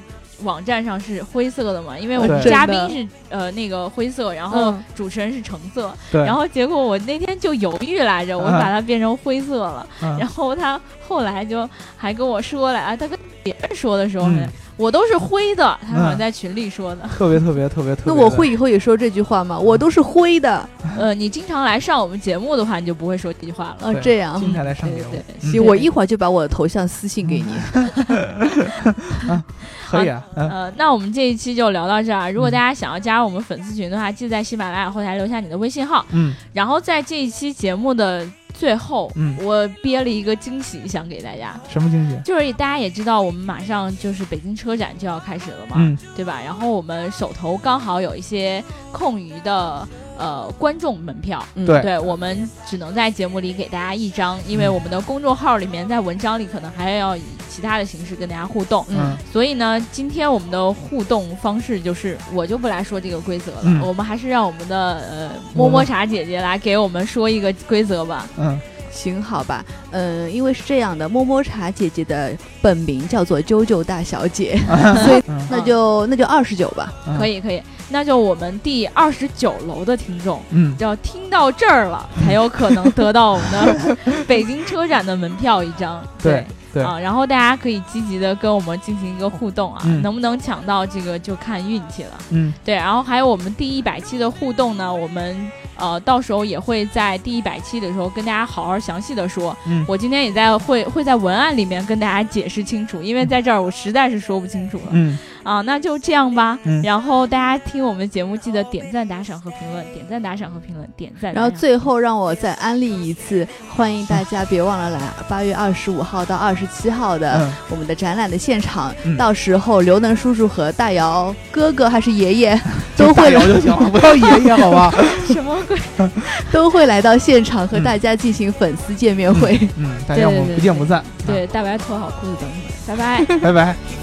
[0.44, 14.48] 网站上是灰色的嘛，因为我们嘉宾是呃那个灰色，然后嗯主持人是橙色，对，然后结果我那天就犹豫来着，我嗯把它变成灰色了，嗯然后他后来就还跟我说了啊，他跟别人说的时候，嗯
[14.82, 17.08] 我都是灰的，他好像嗯在群里说的。
[17.18, 18.04] 特别特别特别特别。
[18.06, 19.58] 那我会以后也说这句话吗？
[19.58, 20.68] 我都是灰的，
[20.98, 23.78] 呃，你经常来上我们节目的话，你就不会说这句话了。
[23.82, 24.40] 哦，对这样。
[24.40, 27.54] 经常来上节目对对，对，嗯行，我一会儿就把我的头像私信给你。
[29.90, 32.32] 可以啊，嗯呃，那我们这一期就聊到这儿。
[32.32, 36.06] 如果嗯大家想要加入我们粉丝群的话，记得在喜马拉雅后台留下你的微信号。
[36.12, 38.26] 嗯然后在这一期节目的
[38.62, 42.16] 最后，嗯我憋了一个惊喜想给大家，什么惊喜？
[42.24, 46.40] 就是大家也知道，我们马上就是北京车展就要开始了嘛，嗯对吧？
[46.46, 51.44] 然后我们手头刚好有一些空余的呃观众门票。
[51.56, 57.24] 嗯对对我们只能在节目里给大家一张，因为嗯我们的公众号里面在文章里可能还要以
[57.54, 59.18] 其他的形式跟大家互动，嗯。
[59.32, 63.82] 所以呢，今天我们的互动方式就是，我就不来说这个规则了，嗯。
[63.82, 64.78] 我们还是让我们的
[65.10, 68.26] 呃摸摸茶姐姐来给我们说一个规则吧。
[68.38, 68.60] 嗯。
[68.94, 74.60] 行，好吧，嗯，因为是这样的，摸摸茶姐姐的本名叫做啾啾大小姐，
[75.06, 75.48] 所以嗯。
[75.50, 76.94] 那就那就二十九吧。
[77.08, 77.18] 嗯。
[77.18, 80.76] 可以，可以，那就我们第二十九楼的听众，嗯。
[80.78, 83.98] 只要听到这儿了，才有可能得到我们的
[84.28, 86.04] 北京车展的门票一张。
[86.22, 86.34] 对。
[86.34, 86.46] 对
[86.80, 90.02] 啊，然后大家可以积极的跟我们进行一个互动啊，嗯。
[90.02, 92.12] 能不能抢到这个就看运气了。
[92.30, 92.54] 嗯。
[92.64, 99.56] 对，然后还有我们第一百期的互动呢，我们呃到时候也会在第一百期的时候跟大家好好详细的说。
[99.66, 99.84] 嗯。
[99.88, 105.62] 我今天也在会会在文案里面跟大家解释清楚，因为在这儿我实在是说不清楚了、嗯啊。
[105.62, 111.34] 那就这样吧，嗯然后大家听我们节目记得点赞、打赏和评论，点赞、打赏和评论，点赞。
[111.34, 122.60] 然后最后让我再安利一次，欢迎大家别忘了来八月二十五号到二十七号的嗯我们的展览的现场，嗯到时候刘能叔叔和大姚哥哥还是爷爷
[122.98, 124.94] 都会来姚就行了，不要爷爷好吧？
[125.28, 125.78] 什么鬼？
[126.52, 129.58] 都会来到现场和嗯大家进行粉丝见面会。
[129.78, 131.04] 嗯，大家我们不见不散。
[131.26, 133.36] 对，大白脱好裤子等你们，拜拜。
[133.36, 134.01] 啊，拜拜。